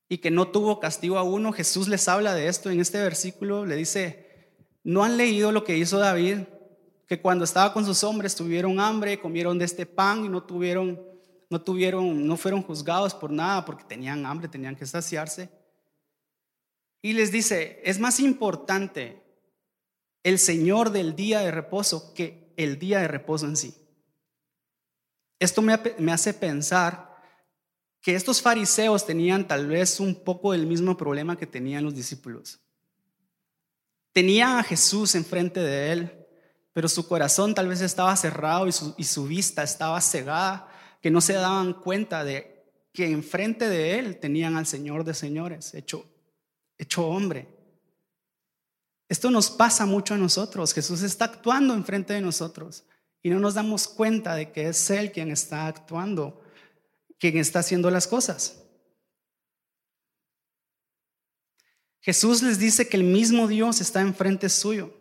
y 0.08 0.20
que 0.20 0.32
no 0.32 0.48
tuvo 0.48 0.80
castigo 0.80 1.18
a 1.18 1.24
uno. 1.24 1.52
Jesús 1.52 1.88
les 1.88 2.08
habla 2.08 2.34
de 2.34 2.48
esto 2.48 2.70
en 2.70 2.80
este 2.80 3.00
versículo, 3.00 3.66
le 3.66 3.76
dice, 3.76 4.54
no 4.84 5.04
han 5.04 5.18
leído 5.18 5.52
lo 5.52 5.64
que 5.64 5.78
hizo 5.78 6.00
David, 6.00 6.40
que 7.08 7.22
cuando 7.22 7.44
estaba 7.44 7.74
con 7.74 7.86
sus 7.86 8.04
hombres 8.04 8.36
tuvieron 8.36 8.80
hambre, 8.80 9.20
comieron 9.20 9.60
de 9.60 9.66
este 9.66 9.86
pan 9.86 10.26
y 10.26 10.30
no 10.30 10.44
tuvieron 10.44 11.10
no 11.50 11.62
tuvieron, 11.62 12.28
no 12.28 12.38
fueron 12.38 12.62
juzgados 12.62 13.16
por 13.16 13.32
nada 13.32 13.66
porque 13.66 13.84
tenían 13.84 14.26
hambre, 14.26 14.48
tenían 14.48 14.76
que 14.76 14.86
saciarse. 14.86 15.50
Y 17.02 17.14
les 17.14 17.32
dice, 17.32 17.82
es 17.84 18.00
más 18.00 18.20
importante 18.20 19.24
el 20.24 20.38
Señor 20.38 20.92
del 20.92 21.16
día 21.16 21.40
de 21.40 21.52
reposo 21.52 22.14
que 22.14 22.54
el 22.56 22.78
día 22.78 23.00
de 23.00 23.08
reposo 23.08 23.48
en 23.48 23.58
sí. 23.58 23.74
Esto 25.40 25.62
me, 25.62 25.80
me 25.98 26.12
hace 26.12 26.34
pensar 26.34 27.10
que 28.02 28.16
estos 28.16 28.42
fariseos 28.42 29.06
tenían 29.06 29.48
tal 29.48 29.68
vez 29.68 30.00
un 30.00 30.16
poco 30.16 30.54
el 30.54 30.66
mismo 30.68 30.96
problema 30.96 31.38
que 31.38 31.48
tenían 31.48 31.84
los 31.84 31.96
discípulos. 31.96 32.60
Tenían 34.12 34.58
a 34.58 34.64
Jesús 34.64 35.16
enfrente 35.16 35.60
de 35.60 35.92
él, 35.92 36.28
pero 36.74 36.88
su 36.90 37.08
corazón 37.08 37.54
tal 37.54 37.68
vez 37.68 37.82
estaba 37.82 38.16
cerrado 38.16 38.68
y 38.68 38.72
su, 38.72 38.94
y 38.98 39.04
su 39.04 39.26
vista 39.26 39.64
estaba 39.64 40.00
cegada 40.02 40.70
que 41.02 41.12
no 41.12 41.22
se 41.22 41.34
daban 41.34 41.74
cuenta 41.74 42.24
de 42.24 42.66
que 42.92 43.10
enfrente 43.10 43.70
de 43.70 44.00
él 44.00 44.20
tenían 44.20 44.58
al 44.58 44.66
Señor 44.66 45.04
de 45.04 45.14
señores, 45.14 45.74
hecho, 45.74 46.06
hecho 46.78 47.08
hombre. 47.08 47.48
Esto 49.08 49.32
nos 49.32 49.50
pasa 49.50 49.86
mucho 49.86 50.14
a 50.14 50.18
nosotros. 50.18 50.74
Jesús 50.74 51.02
está 51.02 51.26
actuando 51.26 51.74
enfrente 51.74 52.14
de 52.14 52.22
nosotros 52.22 52.84
y 53.22 53.30
no 53.30 53.40
nos 53.40 53.54
damos 53.54 53.88
cuenta 53.88 54.36
de 54.36 54.52
que 54.52 54.70
es 54.70 54.90
Él 54.90 55.12
quien 55.12 55.32
está 55.32 55.68
actuando, 55.68 56.42
quien 57.18 57.38
está 57.38 57.60
haciendo 57.60 57.92
las 57.92 58.08
cosas. 58.08 58.64
Jesús 62.02 62.42
les 62.42 62.60
dice 62.60 62.88
que 62.88 62.98
el 62.98 63.04
mismo 63.04 63.48
Dios 63.48 63.82
está 63.82 64.02
enfrente 64.02 64.48
suyo, 64.50 64.94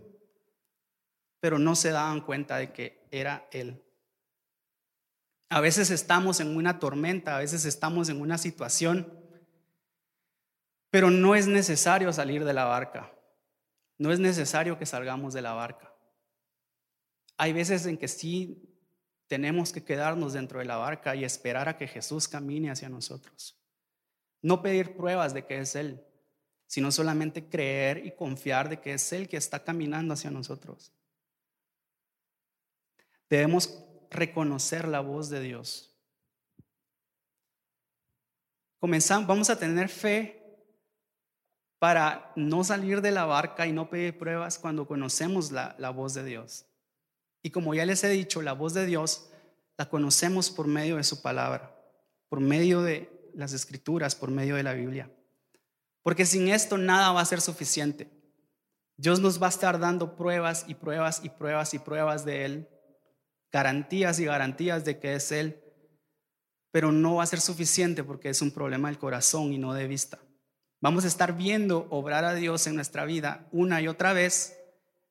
pero 1.41 1.59
no 1.59 1.77
se 1.77 1.91
daban 1.91 2.21
cuenta 2.21 2.57
de 2.57 2.73
que 2.73 3.07
era 3.11 3.49
Él. 3.53 3.85
A 5.49 5.61
veces 5.61 5.91
estamos 5.91 6.41
en 6.41 6.57
una 6.57 6.79
tormenta, 6.79 7.37
a 7.37 7.39
veces 7.39 7.65
estamos 7.65 8.09
en 8.09 8.21
una 8.21 8.37
situación, 8.37 9.11
pero 10.91 11.11
no 11.11 11.35
es 11.35 11.47
necesario 11.47 12.13
salir 12.13 12.45
de 12.45 12.53
la 12.53 12.65
barca. 12.65 13.13
No 13.97 14.13
es 14.13 14.21
necesario 14.21 14.79
que 14.79 14.87
salgamos 14.87 15.35
de 15.35 15.43
la 15.43 15.53
barca. 15.53 15.88
Hay 17.39 17.53
veces 17.53 17.87
en 17.87 17.97
que 17.97 18.09
sí 18.09 18.69
tenemos 19.29 19.73
que 19.73 19.85
quedarnos 19.85 20.33
dentro 20.33 20.59
de 20.59 20.65
la 20.65 20.77
barca 20.77 21.15
y 21.15 21.25
esperar 21.25 21.69
a 21.69 21.77
que 21.77 21.87
Jesús 21.87 22.27
camine 22.27 22.71
hacia 22.71 22.89
nosotros. 22.89 23.57
No 24.43 24.61
pedir 24.61 24.97
pruebas 24.97 25.33
de 25.35 25.47
que 25.47 25.59
es 25.59 25.77
Él, 25.77 26.05
sino 26.67 26.91
solamente 26.91 27.49
creer 27.49 28.05
y 28.05 28.11
confiar 28.11 28.69
de 28.69 28.81
que 28.81 28.95
es 28.95 29.13
Él 29.13 29.29
que 29.29 29.37
está 29.37 29.63
caminando 29.63 30.15
hacia 30.15 30.31
nosotros. 30.31 30.93
Debemos 33.31 33.85
reconocer 34.11 34.89
la 34.89 35.01
voz 35.01 35.29
de 35.29 35.41
Dios. 35.41 35.95
Comenzamos, 38.81 39.29
vamos 39.29 39.51
a 39.51 39.59
tener 39.59 39.89
fe 39.89 40.35
para 41.79 42.33
no 42.35 42.65
salir 42.65 43.01
de 43.01 43.13
la 43.13 43.27
barca 43.27 43.67
y 43.67 43.73
no 43.73 43.91
pedir 43.91 44.19
pruebas 44.19 44.59
cuando 44.59 44.87
conocemos 44.87 45.53
la, 45.53 45.77
la 45.79 45.91
voz 45.91 46.15
de 46.15 46.25
Dios. 46.25 46.68
Y 47.43 47.51
como 47.51 47.75
ya 47.75 47.85
les 47.87 48.03
he 48.05 48.09
dicho, 48.09 48.43
la 48.43 48.53
voz 48.53 48.75
de 48.75 48.87
Dios 48.87 49.31
la 49.77 49.89
conocemos 49.89 50.51
por 50.51 50.67
medio 50.67 50.97
de 50.97 51.05
su 51.05 51.23
palabra, 51.23 51.75
por 52.29 52.41
medio 52.41 52.83
de 52.83 53.31
las 53.35 53.53
escrituras, 53.53 54.15
por 54.15 54.31
medio 54.31 54.57
de 54.57 54.63
la 54.63 54.75
Biblia. 54.75 55.11
Porque 56.03 56.27
sin 56.27 56.49
esto 56.49 56.79
nada 56.79 57.13
va 57.13 57.21
a 57.21 57.27
ser 57.27 57.41
suficiente. 57.41 58.11
Dios 58.97 59.21
nos 59.21 59.41
va 59.41 59.47
a 59.47 59.51
estar 59.51 59.79
dando 59.79 60.17
pruebas 60.17 60.65
y 60.67 60.75
pruebas 60.75 61.21
y 61.23 61.29
pruebas 61.29 61.75
y 61.75 61.79
pruebas 61.79 62.25
de 62.25 62.45
Él 62.45 62.69
garantías 63.53 64.21
y 64.21 64.25
garantías 64.25 64.85
de 64.85 64.99
que 64.99 65.15
es 65.15 65.33
Él, 65.33 65.63
pero 66.71 66.93
no 66.93 67.17
va 67.17 67.23
a 67.23 67.27
ser 67.27 67.41
suficiente 67.41 68.05
porque 68.05 68.29
es 68.29 68.43
un 68.43 68.51
problema 68.51 68.89
del 68.89 68.99
corazón 68.99 69.53
y 69.53 69.59
no 69.59 69.73
de 69.73 69.87
vista. 69.87 70.19
Vamos 70.81 71.05
a 71.05 71.09
estar 71.09 71.37
viendo 71.37 71.87
obrar 71.91 72.25
a 72.25 72.35
Dios 72.35 72.67
en 72.67 72.75
nuestra 72.75 73.05
vida 73.05 73.49
una 73.51 73.81
y 73.81 73.89
otra 73.89 74.13
vez, 74.13 74.57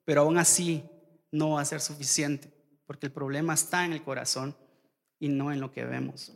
pero 0.05 0.21
aún 0.21 0.37
así 0.37 0.89
no 1.31 1.51
va 1.51 1.61
a 1.61 1.65
ser 1.65 1.81
suficiente 1.81 2.51
porque 2.87 3.05
el 3.05 3.11
problema 3.11 3.53
está 3.53 3.85
en 3.85 3.93
el 3.93 4.03
corazón 4.03 4.57
y 5.19 5.27
no 5.27 5.51
en 5.51 5.59
lo 5.59 5.71
que 5.71 5.83
vemos. 5.83 6.33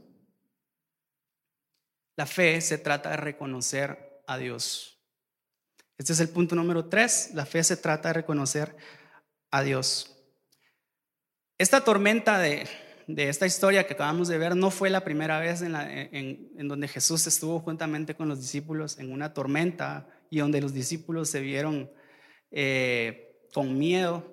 La 2.17 2.25
fe 2.25 2.59
se 2.61 2.77
trata 2.77 3.11
de 3.11 3.17
reconocer 3.17 4.21
a 4.27 4.37
Dios. 4.37 4.99
Este 5.97 6.13
es 6.13 6.19
el 6.19 6.29
punto 6.29 6.55
número 6.55 6.85
tres. 6.85 7.31
La 7.33 7.45
fe 7.45 7.63
se 7.63 7.77
trata 7.77 8.09
de 8.09 8.13
reconocer 8.13 8.75
a 9.49 9.63
Dios. 9.63 10.17
Esta 11.57 11.83
tormenta 11.83 12.37
de, 12.39 12.67
esta 13.07 13.45
historia 13.45 13.87
que 13.87 13.93
acabamos 13.93 14.27
de 14.27 14.37
ver 14.37 14.55
no 14.55 14.71
fue 14.71 14.89
la 14.89 15.03
primera 15.03 15.39
vez 15.39 15.61
en, 15.61 16.67
donde 16.67 16.87
Jesús 16.87 17.27
estuvo 17.27 17.59
juntamente 17.59 18.15
con 18.15 18.27
los 18.27 18.41
discípulos 18.41 18.97
en 18.99 19.11
una 19.11 19.33
tormenta 19.33 20.07
y 20.29 20.39
donde 20.39 20.59
los 20.59 20.73
discípulos 20.73 21.29
se 21.29 21.39
vieron 21.39 21.91
eh, 22.51 23.47
con 23.53 23.77
miedo. 23.77 24.30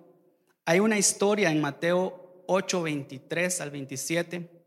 Hay 0.69 0.81
una 0.81 0.99
historia 0.99 1.51
en 1.51 1.63
Mateo 1.63 2.45
8, 2.47 2.83
23 2.83 3.63
al 3.63 3.71
27, 3.71 4.67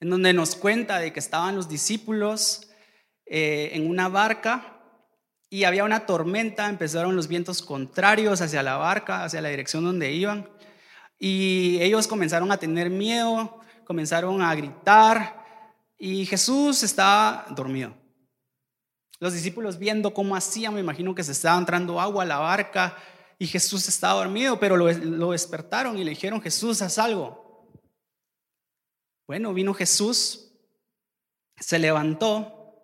en 0.00 0.10
donde 0.10 0.32
nos 0.32 0.56
cuenta 0.56 0.98
de 0.98 1.12
que 1.12 1.20
estaban 1.20 1.54
los 1.54 1.68
discípulos 1.68 2.68
eh, 3.26 3.70
en 3.74 3.88
una 3.88 4.08
barca 4.08 4.82
y 5.48 5.62
había 5.62 5.84
una 5.84 6.04
tormenta, 6.04 6.68
empezaron 6.68 7.14
los 7.14 7.28
vientos 7.28 7.62
contrarios 7.62 8.40
hacia 8.40 8.64
la 8.64 8.76
barca, 8.76 9.22
hacia 9.22 9.40
la 9.40 9.50
dirección 9.50 9.84
donde 9.84 10.10
iban. 10.10 10.50
Y 11.16 11.78
ellos 11.80 12.08
comenzaron 12.08 12.50
a 12.50 12.56
tener 12.56 12.90
miedo, 12.90 13.60
comenzaron 13.84 14.42
a 14.42 14.52
gritar 14.56 15.44
y 15.96 16.26
Jesús 16.26 16.82
estaba 16.82 17.46
dormido. 17.50 17.94
Los 19.20 19.32
discípulos 19.32 19.78
viendo 19.78 20.12
cómo 20.12 20.34
hacía, 20.34 20.72
me 20.72 20.80
imagino 20.80 21.14
que 21.14 21.22
se 21.22 21.30
estaba 21.30 21.56
entrando 21.56 22.00
agua 22.00 22.24
a 22.24 22.26
la 22.26 22.38
barca 22.38 22.96
y 23.38 23.46
Jesús 23.46 23.86
estaba 23.88 24.24
dormido, 24.24 24.58
pero 24.58 24.76
lo, 24.76 25.30
despertaron 25.30 25.98
y 25.98 26.04
le 26.04 26.10
dijeron, 26.10 26.40
Jesús, 26.40 26.80
haz 26.80 26.98
algo. 26.98 27.70
Bueno, 29.26 29.52
vino 29.52 29.74
Jesús, 29.74 30.52
se 31.58 31.78
levantó, 31.78 32.82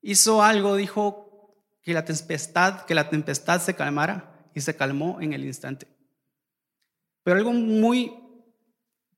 hizo 0.00 0.42
algo, 0.42 0.76
dijo 0.76 1.54
que 1.82 1.92
la 1.92 2.04
tempestad, 2.04 2.86
que 2.86 2.94
la 2.94 3.10
tempestad 3.10 3.60
se 3.60 3.74
calmara 3.74 4.48
y 4.54 4.60
se 4.60 4.76
calmó 4.76 5.20
en 5.20 5.32
el 5.34 5.44
instante. 5.44 5.86
Pero 7.22 7.36
algo 7.36 7.52
muy 7.52 8.14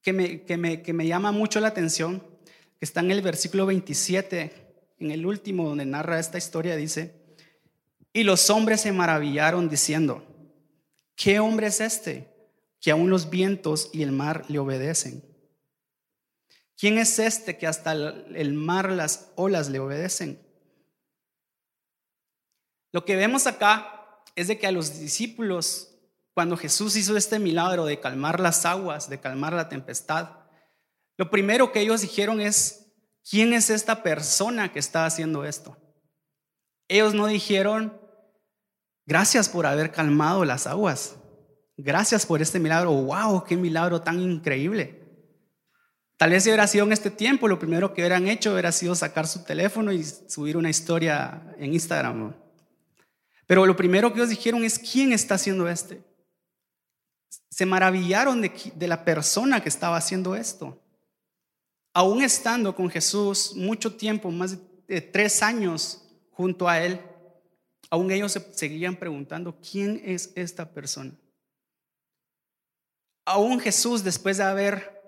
que 0.03 0.13
me, 0.13 0.43
que 0.43 0.93
me, 0.93 1.07
llama 1.07 1.33
mucho 1.33 1.61
la 1.61 1.69
atención, 1.69 2.21
que 2.79 2.85
está 2.85 3.01
en 3.01 3.11
el 3.11 3.23
versículo 3.23 3.67
27 3.67 4.67
en 4.99 5.11
el 5.11 5.27
último 5.27 5.69
donde 5.69 5.85
narra 5.85 6.19
esta 6.19 6.39
historia, 6.39 6.77
dice, 6.77 7.26
y 8.17 8.25
los 8.25 8.49
hombres 8.49 8.81
se 8.81 8.93
maravillaron 8.93 9.69
diciendo, 9.69 10.25
¿qué 11.17 11.39
hombre 11.39 11.67
es 11.67 11.83
este 11.83 12.35
que 12.81 12.91
aún 12.91 13.11
los 13.11 13.29
vientos 13.29 13.91
y 13.93 14.03
el 14.03 14.11
mar 14.11 14.47
le 14.49 14.59
obedecen? 14.59 15.23
¿Quién 16.79 16.97
es 16.97 17.19
este 17.19 17.59
que 17.59 17.67
hasta 17.67 17.93
el 17.93 18.55
mar, 18.55 18.91
las 18.91 19.33
olas 19.37 19.69
le 19.69 19.81
obedecen? 19.81 20.41
Lo 22.91 23.05
que 23.05 23.17
vemos 23.17 23.47
acá 23.47 24.23
es 24.35 24.49
de 24.49 24.59
que 24.59 24.67
a 24.67 24.73
los 24.73 24.99
discípulos, 24.99 25.99
cuando 26.33 26.57
Jesús 26.57 26.97
hizo 26.97 27.19
este 27.19 27.39
milagro 27.39 27.85
de 27.85 28.01
calmar 28.01 28.41
las 28.41 28.65
aguas, 28.65 29.11
de 29.11 29.21
calmar 29.21 29.53
la 29.53 29.69
tempestad, 29.69 30.31
lo 31.19 31.29
primero 31.29 31.71
que 31.71 31.83
ellos 31.83 32.01
dijeron 32.01 32.41
es, 32.41 32.95
¿quién 33.29 33.53
es 33.53 33.69
esta 33.69 34.03
persona 34.03 34.73
que 34.73 34.79
está 34.79 35.05
haciendo 35.05 35.45
esto? 35.45 35.77
Ellos 36.89 37.13
no 37.13 37.27
dijeron, 37.27 38.06
gracias 39.07 39.49
por 39.49 39.67
haber 39.67 39.91
calmado 39.93 40.45
las 40.45 40.67
aguas, 40.67 41.17
gracias 41.77 42.27
por 42.27 42.43
este 42.43 42.59
milagro, 42.59 42.93
wow, 42.93 43.45
qué 43.45 43.57
milagro 43.57 44.03
tan 44.03 44.21
increíble. 44.21 45.03
Tal 46.19 46.31
vez 46.31 46.45
si 46.45 46.51
hubiera 46.51 46.67
sido 46.67 46.87
en 46.87 46.93
este 46.93 47.11
tiempo, 47.11 47.47
lo 47.47 47.59
primero 47.59 47.93
que 47.95 48.03
hubieran 48.03 48.27
hecho 48.27 48.53
hubiera 48.53 48.73
sido 48.73 48.95
sacar 48.95 49.27
su 49.27 49.45
teléfono 49.45 49.93
y 49.93 50.03
subir 50.03 50.57
una 50.57 50.71
historia 50.71 51.55
en 51.59 51.75
Instagram. 51.75 52.35
Pero 53.47 53.67
lo 53.67 53.77
primero 53.77 54.13
que 54.13 54.21
ellos 54.21 54.31
dijeron 54.31 54.65
es, 54.65 54.79
¿quién 54.79 55.13
está 55.13 55.35
haciendo 55.35 55.69
este? 55.69 56.03
Se 57.51 57.67
maravillaron 57.67 58.41
de, 58.41 58.51
de 58.75 58.89
la 58.89 59.05
persona 59.05 59.63
que 59.63 59.69
estaba 59.69 59.97
haciendo 59.97 60.35
esto 60.35 60.83
aún 61.97 62.23
estando 62.23 62.77
con 62.77 62.91
Jesús 62.91 63.55
mucho 63.57 63.97
tiempo, 63.97 64.31
más 64.31 64.59
de 64.87 65.01
tres 65.01 65.43
años 65.43 66.03
junto 66.31 66.69
a 66.69 66.79
Él, 66.85 67.01
aún 67.91 68.11
ellos 68.11 68.33
se 68.33 68.53
seguían 68.55 68.97
preguntando, 68.97 69.59
¿quién 69.61 70.01
es 70.05 70.33
esta 70.35 70.73
persona? 70.73 71.13
Aún 73.25 73.61
Jesús, 73.61 74.05
después 74.05 74.37
de 74.37 74.45
haber 74.45 75.03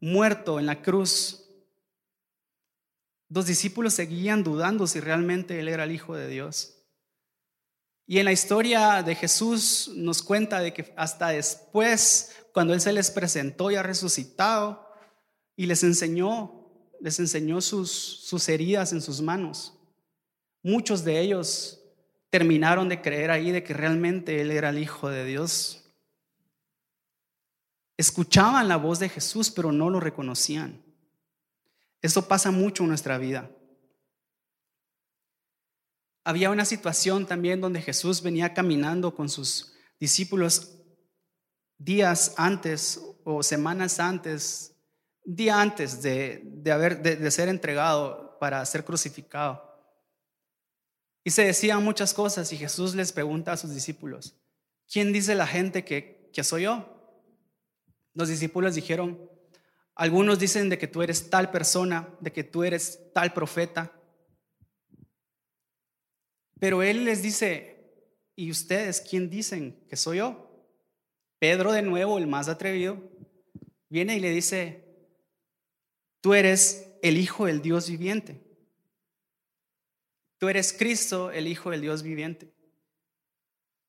muerto 0.00 0.58
en 0.58 0.66
la 0.66 0.82
cruz, 0.82 1.48
los 3.28 3.46
discípulos 3.46 3.94
seguían 3.94 4.42
dudando 4.42 4.86
si 4.86 5.00
realmente 5.00 5.58
Él 5.58 5.68
era 5.68 5.84
el 5.84 5.92
Hijo 5.92 6.14
de 6.14 6.28
Dios. 6.28 6.78
Y 8.06 8.18
en 8.18 8.24
la 8.24 8.32
historia 8.32 9.02
de 9.02 9.14
Jesús 9.14 9.90
nos 9.94 10.22
cuenta 10.22 10.60
de 10.60 10.74
que 10.74 10.92
hasta 10.96 11.28
después, 11.28 12.34
cuando 12.52 12.74
Él 12.74 12.80
se 12.80 12.92
les 12.92 13.10
presentó 13.10 13.70
y 13.70 13.76
ha 13.76 13.82
resucitado, 13.82 14.86
y 15.56 15.66
les 15.66 15.82
enseñó, 15.82 16.68
les 17.00 17.18
enseñó 17.20 17.60
sus, 17.60 17.90
sus 17.90 18.48
heridas 18.48 18.92
en 18.92 19.00
sus 19.00 19.20
manos. 19.20 19.78
Muchos 20.62 21.04
de 21.04 21.20
ellos 21.20 21.81
terminaron 22.32 22.88
de 22.88 23.02
creer 23.02 23.30
ahí 23.30 23.50
de 23.50 23.62
que 23.62 23.74
realmente 23.74 24.40
Él 24.40 24.50
era 24.50 24.70
el 24.70 24.78
Hijo 24.78 25.10
de 25.10 25.26
Dios. 25.26 25.84
Escuchaban 27.98 28.66
la 28.66 28.76
voz 28.76 28.98
de 28.98 29.10
Jesús, 29.10 29.50
pero 29.50 29.70
no 29.70 29.90
lo 29.90 30.00
reconocían. 30.00 30.82
Esto 32.00 32.26
pasa 32.26 32.50
mucho 32.50 32.84
en 32.84 32.88
nuestra 32.88 33.18
vida. 33.18 33.50
Había 36.24 36.50
una 36.50 36.64
situación 36.64 37.26
también 37.26 37.60
donde 37.60 37.82
Jesús 37.82 38.22
venía 38.22 38.54
caminando 38.54 39.14
con 39.14 39.28
sus 39.28 39.74
discípulos 40.00 40.78
días 41.76 42.32
antes 42.38 43.00
o 43.24 43.42
semanas 43.42 44.00
antes 44.00 44.72
día 45.24 45.60
antes 45.60 46.02
de, 46.02 46.42
haber, 46.72 47.02
de, 47.02 47.30
ser 47.30 47.48
entregado 47.48 48.36
para 48.40 48.64
ser 48.66 48.84
crucificado. 48.84 49.71
Y 51.24 51.30
se 51.30 51.44
decían 51.44 51.84
muchas 51.84 52.14
cosas 52.14 52.52
y 52.52 52.56
Jesús 52.56 52.94
les 52.94 53.12
pregunta 53.12 53.52
a 53.52 53.56
sus 53.56 53.74
discípulos, 53.74 54.36
¿quién 54.90 55.12
dice 55.12 55.34
la 55.34 55.46
gente 55.46 55.84
que, 55.84 56.30
que 56.32 56.44
soy 56.44 56.62
yo? 56.62 56.88
Los 58.14 58.28
discípulos 58.28 58.74
dijeron, 58.74 59.30
algunos 59.94 60.38
dicen 60.38 60.68
de 60.68 60.78
que 60.78 60.88
tú 60.88 61.02
eres 61.02 61.30
tal 61.30 61.50
persona, 61.50 62.08
de 62.20 62.32
que 62.32 62.44
tú 62.44 62.64
eres 62.64 63.12
tal 63.14 63.32
profeta. 63.32 63.92
Pero 66.58 66.82
él 66.82 67.04
les 67.04 67.22
dice, 67.22 67.92
¿y 68.34 68.50
ustedes 68.50 69.00
quién 69.00 69.30
dicen 69.30 69.84
que 69.88 69.96
soy 69.96 70.18
yo? 70.18 70.48
Pedro 71.38 71.72
de 71.72 71.82
nuevo, 71.82 72.18
el 72.18 72.26
más 72.26 72.48
atrevido, 72.48 73.02
viene 73.88 74.16
y 74.16 74.20
le 74.20 74.30
dice, 74.30 74.82
Tú 76.22 76.34
eres 76.34 76.88
el 77.02 77.18
Hijo 77.18 77.46
del 77.46 77.60
Dios 77.60 77.90
viviente. 77.90 78.40
Tú 80.42 80.48
eres 80.48 80.72
Cristo, 80.72 81.30
el 81.30 81.46
Hijo 81.46 81.70
del 81.70 81.82
Dios 81.82 82.02
viviente. 82.02 82.52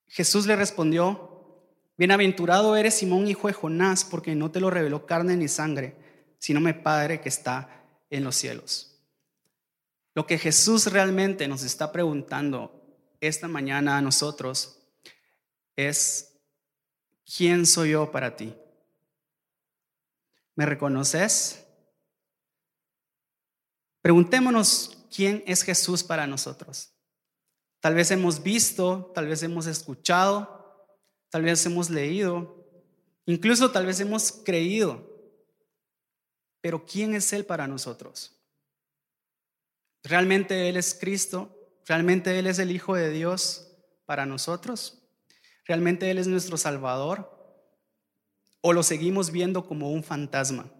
Jesús 0.05 0.45
le 0.45 0.55
respondió, 0.55 1.65
Bienaventurado 1.97 2.75
eres 2.75 2.93
Simón, 2.93 3.27
hijo 3.27 3.47
de 3.47 3.55
Jonás, 3.55 4.05
porque 4.05 4.35
no 4.35 4.51
te 4.51 4.59
lo 4.59 4.69
reveló 4.69 5.07
carne 5.07 5.35
ni 5.35 5.47
sangre, 5.47 5.95
sino 6.37 6.59
mi 6.59 6.73
Padre 6.73 7.21
que 7.21 7.29
está 7.29 7.83
en 8.11 8.23
los 8.23 8.35
cielos. 8.35 9.01
Lo 10.13 10.27
que 10.27 10.37
Jesús 10.37 10.85
realmente 10.93 11.47
nos 11.47 11.63
está 11.63 11.91
preguntando 11.91 12.85
esta 13.19 13.47
mañana 13.47 13.97
a 13.97 14.01
nosotros 14.01 14.77
es, 15.75 16.35
¿quién 17.35 17.65
soy 17.65 17.93
yo 17.93 18.11
para 18.11 18.35
ti? 18.35 18.53
¿Me 20.53 20.67
reconoces? 20.67 21.65
Preguntémonos 24.03 25.02
quién 25.13 25.43
es 25.45 25.63
Jesús 25.63 26.03
para 26.03 26.25
nosotros. 26.27 26.91
Tal 27.79 27.95
vez 27.95 28.11
hemos 28.11 28.41
visto, 28.41 29.11
tal 29.13 29.27
vez 29.27 29.43
hemos 29.43 29.67
escuchado, 29.67 30.87
tal 31.29 31.43
vez 31.43 31.65
hemos 31.65 31.89
leído, 31.89 32.65
incluso 33.25 33.71
tal 33.71 33.85
vez 33.85 33.99
hemos 33.99 34.31
creído. 34.31 35.11
Pero 36.61 36.85
¿quién 36.85 37.13
es 37.13 37.33
Él 37.33 37.45
para 37.45 37.67
nosotros? 37.67 38.39
¿Realmente 40.03 40.69
Él 40.69 40.77
es 40.77 40.93
Cristo? 40.93 41.53
¿Realmente 41.85 42.39
Él 42.39 42.47
es 42.47 42.59
el 42.59 42.71
Hijo 42.71 42.95
de 42.95 43.09
Dios 43.09 43.67
para 44.05 44.25
nosotros? 44.25 45.03
¿Realmente 45.65 46.09
Él 46.09 46.17
es 46.17 46.27
nuestro 46.27 46.57
Salvador? 46.57 47.29
¿O 48.61 48.71
lo 48.71 48.81
seguimos 48.81 49.31
viendo 49.31 49.67
como 49.67 49.91
un 49.91 50.03
fantasma? 50.03 50.71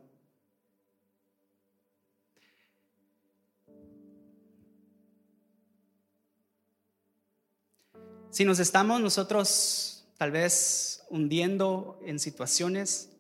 Si 8.34 8.46
nos 8.46 8.58
estamos 8.58 9.00
nosotros 9.00 10.08
tal 10.18 10.32
vez 10.32 11.06
hundiendo 11.12 12.00
en 12.04 12.18
situaciones, 12.18 13.12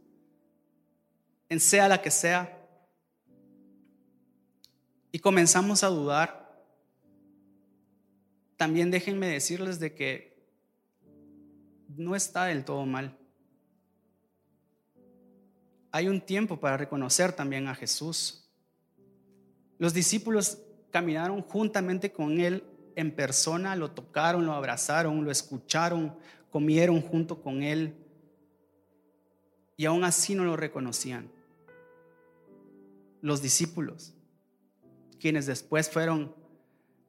en 1.49 1.59
sea 1.59 1.87
la 1.87 2.01
que 2.01 2.09
sea, 2.09 2.59
y 5.11 5.19
comenzamos 5.19 5.83
a 5.83 5.89
dudar, 5.89 6.65
también 8.57 8.89
déjenme 8.89 9.27
decirles 9.27 9.79
de 9.79 9.93
que 9.93 10.47
no 11.89 12.15
está 12.15 12.45
del 12.45 12.65
todo 12.65 12.83
mal. 12.87 13.15
Hay 15.91 16.07
un 16.07 16.21
tiempo 16.21 16.59
para 16.59 16.75
reconocer 16.75 17.33
también 17.33 17.67
a 17.67 17.75
Jesús. 17.75 18.49
Los 19.77 19.93
discípulos 19.93 20.57
caminaron 20.89 21.43
juntamente 21.43 22.11
con 22.11 22.39
Él 22.39 22.63
en 22.95 23.15
persona, 23.15 23.75
lo 23.75 23.91
tocaron, 23.91 24.45
lo 24.45 24.53
abrazaron, 24.53 25.23
lo 25.23 25.31
escucharon, 25.31 26.15
comieron 26.49 27.01
junto 27.01 27.41
con 27.41 27.63
él 27.63 27.95
y 29.77 29.85
aún 29.85 30.03
así 30.03 30.35
no 30.35 30.43
lo 30.45 30.55
reconocían. 30.55 31.31
Los 33.21 33.41
discípulos, 33.41 34.13
quienes 35.19 35.45
después 35.45 35.89
fueron 35.89 36.35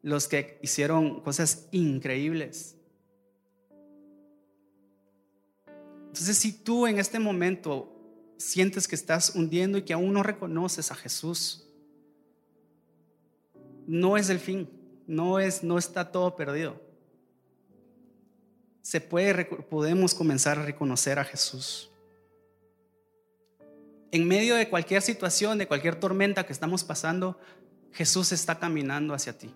los 0.03 0.29
que 0.29 0.59
hicieron 0.63 1.21
cosas 1.21 1.69
increíbles. 1.73 2.77
Entonces, 6.07 6.39
si 6.39 6.53
tú 6.53 6.87
en 6.87 6.99
este 6.99 7.19
momento 7.19 7.91
sientes 8.37 8.87
que 8.87 8.95
estás 8.95 9.35
hundiendo 9.35 9.79
y 9.79 9.83
que 9.83 9.93
aún 9.93 10.13
no 10.13 10.23
reconoces 10.23 10.93
a 10.93 10.95
Jesús, 10.95 11.69
no 13.87 14.17
es 14.17 14.31
el 14.31 14.39
fin 14.39 14.69
no, 15.07 15.39
es, 15.39 15.63
no 15.63 15.79
está 15.79 16.11
todo 16.11 16.37
perdido. 16.37 16.81
Se 18.83 19.01
puede, 19.01 19.45
podemos 19.45 20.15
comenzar 20.15 20.59
a 20.59 20.65
reconocer 20.65 21.19
a 21.19 21.25
Jesús. 21.25 21.91
En 24.11 24.29
medio 24.29 24.55
de 24.55 24.69
cualquier 24.69 25.03
situación, 25.03 25.59
de 25.59 25.67
cualquier 25.67 25.99
tormenta 25.99 26.47
que 26.47 26.53
estamos 26.53 26.85
pasando, 26.85 27.39
Jesús 27.93 28.33
está 28.33 28.59
caminando 28.59 29.15
hacia 29.15 29.37
ti. 29.37 29.53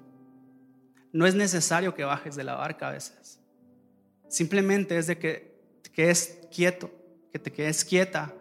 No 1.12 1.26
es 1.26 1.34
necesario 1.34 1.94
que 1.94 2.04
bajes 2.04 2.36
de 2.36 2.44
la 2.44 2.54
barca 2.54 2.88
a 2.88 2.92
veces. 2.92 3.38
Simplemente 4.28 4.98
es 4.98 5.06
de 5.06 5.18
que 5.18 5.58
te 5.82 5.90
quedes 5.90 6.38
quieto, 6.50 6.90
que 7.32 7.38
te 7.38 7.52
quedes 7.52 7.84
quieta 7.84 8.34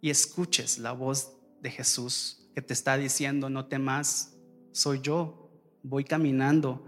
y 0.00 0.10
escuches 0.10 0.78
la 0.78 0.92
voz 0.92 1.32
de 1.60 1.70
Jesús 1.70 2.46
que 2.56 2.62
te 2.62 2.72
está 2.72 2.96
diciendo, 2.96 3.50
no 3.50 3.66
temas, 3.66 4.32
soy 4.72 5.02
yo, 5.02 5.45
voy 5.88 6.04
caminando 6.04 6.84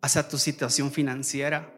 hacia 0.00 0.28
tu 0.28 0.38
situación 0.38 0.92
financiera, 0.92 1.74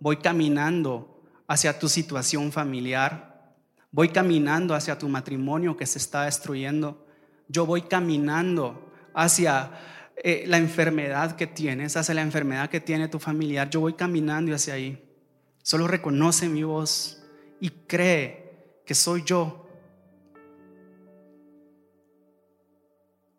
voy 0.00 0.16
caminando 0.16 1.22
hacia 1.46 1.78
tu 1.78 1.88
situación 1.88 2.50
familiar, 2.50 3.54
voy 3.92 4.08
caminando 4.08 4.74
hacia 4.74 4.98
tu 4.98 5.08
matrimonio 5.08 5.76
que 5.76 5.86
se 5.86 5.98
está 5.98 6.24
destruyendo, 6.24 7.06
yo 7.48 7.64
voy 7.64 7.82
caminando 7.82 8.92
hacia 9.14 9.70
eh, 10.16 10.44
la 10.48 10.58
enfermedad 10.58 11.36
que 11.36 11.46
tienes, 11.46 11.96
hacia 11.96 12.14
la 12.14 12.22
enfermedad 12.22 12.68
que 12.68 12.80
tiene 12.80 13.08
tu 13.08 13.20
familiar, 13.20 13.70
yo 13.70 13.80
voy 13.80 13.94
caminando 13.94 14.54
hacia 14.54 14.74
ahí. 14.74 15.08
Solo 15.62 15.86
reconoce 15.86 16.48
mi 16.48 16.64
voz 16.64 17.22
y 17.60 17.70
cree 17.70 18.80
que 18.84 18.94
soy 18.94 19.22
yo. 19.24 19.61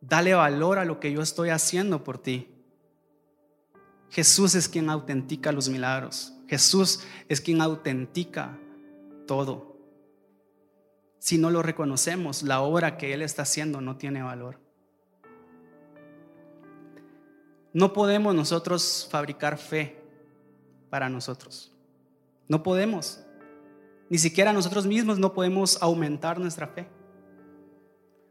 Dale 0.05 0.33
valor 0.33 0.79
a 0.79 0.85
lo 0.85 0.99
que 0.99 1.13
yo 1.13 1.21
estoy 1.21 1.49
haciendo 1.49 2.03
por 2.03 2.17
ti. 2.17 2.49
Jesús 4.09 4.53
es 4.53 4.67
quien 4.67 4.89
autentica 4.89 5.53
los 5.53 5.69
milagros. 5.69 6.33
Jesús 6.45 7.05
es 7.29 7.39
quien 7.39 7.61
autentica 7.61 8.59
todo. 9.25 9.77
Si 11.19 11.37
no 11.37 11.49
lo 11.51 11.61
reconocemos, 11.61 12.43
la 12.43 12.59
obra 12.59 12.97
que 12.97 13.13
Él 13.13 13.21
está 13.21 13.43
haciendo 13.43 13.79
no 13.79 13.95
tiene 13.95 14.21
valor. 14.21 14.59
No 17.71 17.93
podemos 17.93 18.35
nosotros 18.35 19.07
fabricar 19.09 19.57
fe 19.57 20.03
para 20.89 21.07
nosotros. 21.07 21.71
No 22.49 22.61
podemos. 22.61 23.21
Ni 24.09 24.17
siquiera 24.17 24.51
nosotros 24.51 24.85
mismos 24.85 25.17
no 25.17 25.33
podemos 25.33 25.81
aumentar 25.81 26.41
nuestra 26.41 26.67
fe. 26.67 26.89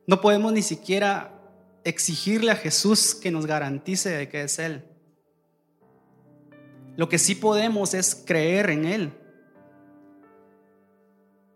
No 0.06 0.20
podemos 0.20 0.52
ni 0.52 0.60
siquiera 0.60 1.41
exigirle 1.84 2.50
a 2.50 2.56
Jesús 2.56 3.14
que 3.14 3.30
nos 3.30 3.46
garantice 3.46 4.10
de 4.10 4.28
que 4.28 4.42
es 4.42 4.58
Él. 4.58 4.84
Lo 6.96 7.08
que 7.08 7.18
sí 7.18 7.34
podemos 7.34 7.94
es 7.94 8.14
creer 8.14 8.70
en 8.70 8.84
Él. 8.84 9.12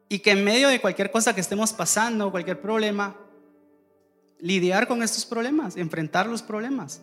Y 0.08 0.20
que 0.20 0.30
en 0.30 0.44
medio 0.44 0.68
de 0.68 0.80
cualquier 0.80 1.10
cosa 1.10 1.34
que 1.34 1.40
estemos 1.40 1.72
pasando, 1.72 2.30
cualquier 2.30 2.60
problema, 2.60 3.16
lidiar 4.38 4.86
con 4.86 5.02
estos 5.02 5.24
problemas, 5.26 5.76
enfrentar 5.76 6.26
los 6.26 6.42
problemas 6.42 7.02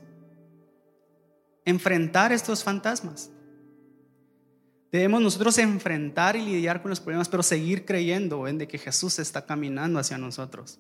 enfrentar 1.66 2.32
estos 2.32 2.64
fantasmas. 2.64 3.30
Debemos 4.92 5.22
nosotros 5.22 5.58
enfrentar 5.58 6.36
y 6.36 6.42
lidiar 6.42 6.82
con 6.82 6.90
los 6.90 7.00
problemas, 7.00 7.28
pero 7.28 7.42
seguir 7.42 7.86
creyendo 7.86 8.48
en 8.48 8.60
que 8.60 8.78
Jesús 8.78 9.18
está 9.20 9.46
caminando 9.46 10.00
hacia 10.00 10.18
nosotros. 10.18 10.80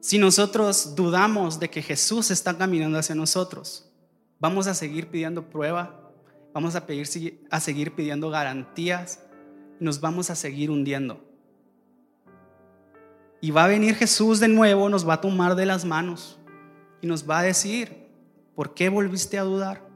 Si 0.00 0.18
nosotros 0.18 0.94
dudamos 0.94 1.58
de 1.58 1.70
que 1.70 1.82
Jesús 1.82 2.30
está 2.30 2.56
caminando 2.56 2.98
hacia 2.98 3.14
nosotros, 3.14 3.90
vamos 4.38 4.66
a 4.66 4.74
seguir 4.74 5.08
pidiendo 5.08 5.48
prueba, 5.48 6.12
vamos 6.52 6.74
a, 6.74 6.86
pedir, 6.86 7.46
a 7.50 7.60
seguir 7.60 7.94
pidiendo 7.94 8.30
garantías, 8.30 9.20
nos 9.80 10.00
vamos 10.00 10.30
a 10.30 10.36
seguir 10.36 10.70
hundiendo. 10.70 11.20
Y 13.40 13.50
va 13.50 13.64
a 13.64 13.68
venir 13.68 13.94
Jesús 13.94 14.40
de 14.40 14.48
nuevo, 14.48 14.88
nos 14.88 15.08
va 15.08 15.14
a 15.14 15.20
tomar 15.20 15.54
de 15.54 15.66
las 15.66 15.84
manos 15.84 16.38
y 17.02 17.06
nos 17.06 17.28
va 17.28 17.40
a 17.40 17.42
decir, 17.42 18.06
¿Por 18.56 18.72
qué 18.72 18.88
volviste 18.88 19.38
a 19.38 19.42
dudar? 19.42 19.86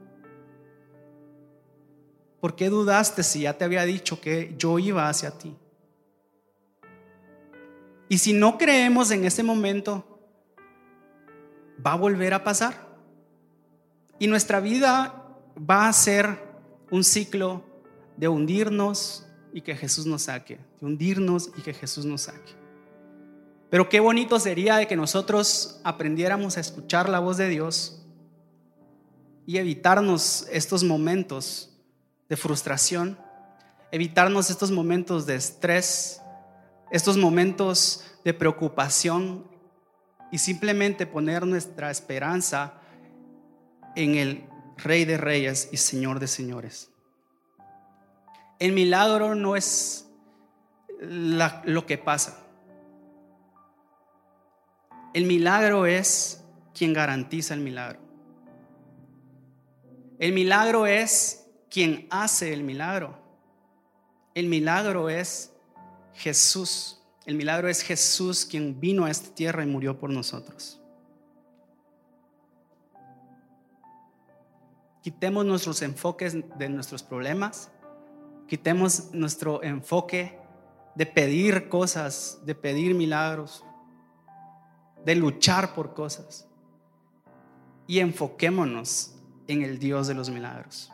¿Por 2.39 2.55
qué 2.55 2.69
dudaste 2.69 3.23
si 3.23 3.41
ya 3.41 3.57
te 3.57 3.65
había 3.65 3.83
dicho 3.85 4.21
que 4.21 4.53
yo 4.55 4.77
iba 4.77 5.09
hacia 5.09 5.31
ti? 5.31 5.55
Y 8.11 8.17
si 8.17 8.33
no 8.33 8.57
creemos 8.57 9.09
en 9.11 9.23
ese 9.23 9.41
momento, 9.41 10.19
va 11.79 11.93
a 11.93 11.95
volver 11.95 12.33
a 12.33 12.43
pasar. 12.43 12.75
Y 14.19 14.27
nuestra 14.27 14.59
vida 14.59 15.23
va 15.57 15.87
a 15.87 15.93
ser 15.93 16.37
un 16.89 17.05
ciclo 17.05 17.63
de 18.17 18.27
hundirnos 18.27 19.25
y 19.53 19.61
que 19.61 19.77
Jesús 19.77 20.07
nos 20.07 20.23
saque, 20.23 20.57
de 20.81 20.85
hundirnos 20.85 21.51
y 21.55 21.61
que 21.61 21.73
Jesús 21.73 22.03
nos 22.03 22.23
saque. 22.23 22.51
Pero 23.69 23.87
qué 23.87 24.01
bonito 24.01 24.41
sería 24.41 24.75
de 24.75 24.89
que 24.89 24.97
nosotros 24.97 25.79
aprendiéramos 25.85 26.57
a 26.57 26.59
escuchar 26.59 27.07
la 27.07 27.19
voz 27.19 27.37
de 27.37 27.47
Dios 27.47 28.05
y 29.45 29.57
evitarnos 29.57 30.47
estos 30.51 30.83
momentos 30.83 31.71
de 32.27 32.35
frustración, 32.35 33.17
evitarnos 33.89 34.49
estos 34.49 34.69
momentos 34.69 35.25
de 35.25 35.35
estrés, 35.35 36.20
estos 36.91 37.17
momentos 37.17 38.05
de 38.23 38.33
preocupación 38.33 39.47
y 40.31 40.37
simplemente 40.37 41.05
poner 41.07 41.45
nuestra 41.45 41.89
esperanza 41.89 42.73
en 43.95 44.15
el 44.15 44.45
Rey 44.77 45.05
de 45.05 45.17
Reyes 45.17 45.69
y 45.71 45.77
Señor 45.77 46.19
de 46.19 46.27
Señores. 46.27 46.89
El 48.59 48.73
milagro 48.73 49.35
no 49.35 49.55
es 49.55 50.07
lo 50.99 51.85
que 51.85 51.97
pasa. 51.97 52.45
El 55.13 55.25
milagro 55.25 55.85
es 55.85 56.43
quien 56.73 56.93
garantiza 56.93 57.53
el 57.53 57.61
milagro. 57.61 57.99
El 60.19 60.33
milagro 60.33 60.85
es 60.85 61.47
quien 61.69 62.07
hace 62.11 62.53
el 62.53 62.63
milagro. 62.63 63.17
El 64.35 64.47
milagro 64.47 65.09
es 65.09 65.50
Jesús. 66.13 67.01
El 67.25 67.35
milagro 67.35 67.67
es 67.67 67.81
Jesús 67.81 68.45
quien 68.45 68.79
vino 68.79 69.05
a 69.05 69.11
esta 69.11 69.33
tierra 69.33 69.63
y 69.63 69.67
murió 69.67 69.99
por 69.99 70.09
nosotros. 70.09 70.81
Quitemos 75.01 75.45
nuestros 75.45 75.81
enfoques 75.81 76.37
de 76.57 76.69
nuestros 76.69 77.01
problemas. 77.01 77.71
Quitemos 78.47 79.13
nuestro 79.13 79.63
enfoque 79.63 80.37
de 80.95 81.05
pedir 81.05 81.69
cosas, 81.69 82.39
de 82.45 82.53
pedir 82.53 82.93
milagros, 82.93 83.63
de 85.05 85.15
luchar 85.15 85.73
por 85.73 85.93
cosas. 85.93 86.47
Y 87.87 87.99
enfoquémonos 87.99 89.15
en 89.47 89.63
el 89.63 89.79
Dios 89.79 90.07
de 90.07 90.13
los 90.13 90.29
milagros. 90.29 90.91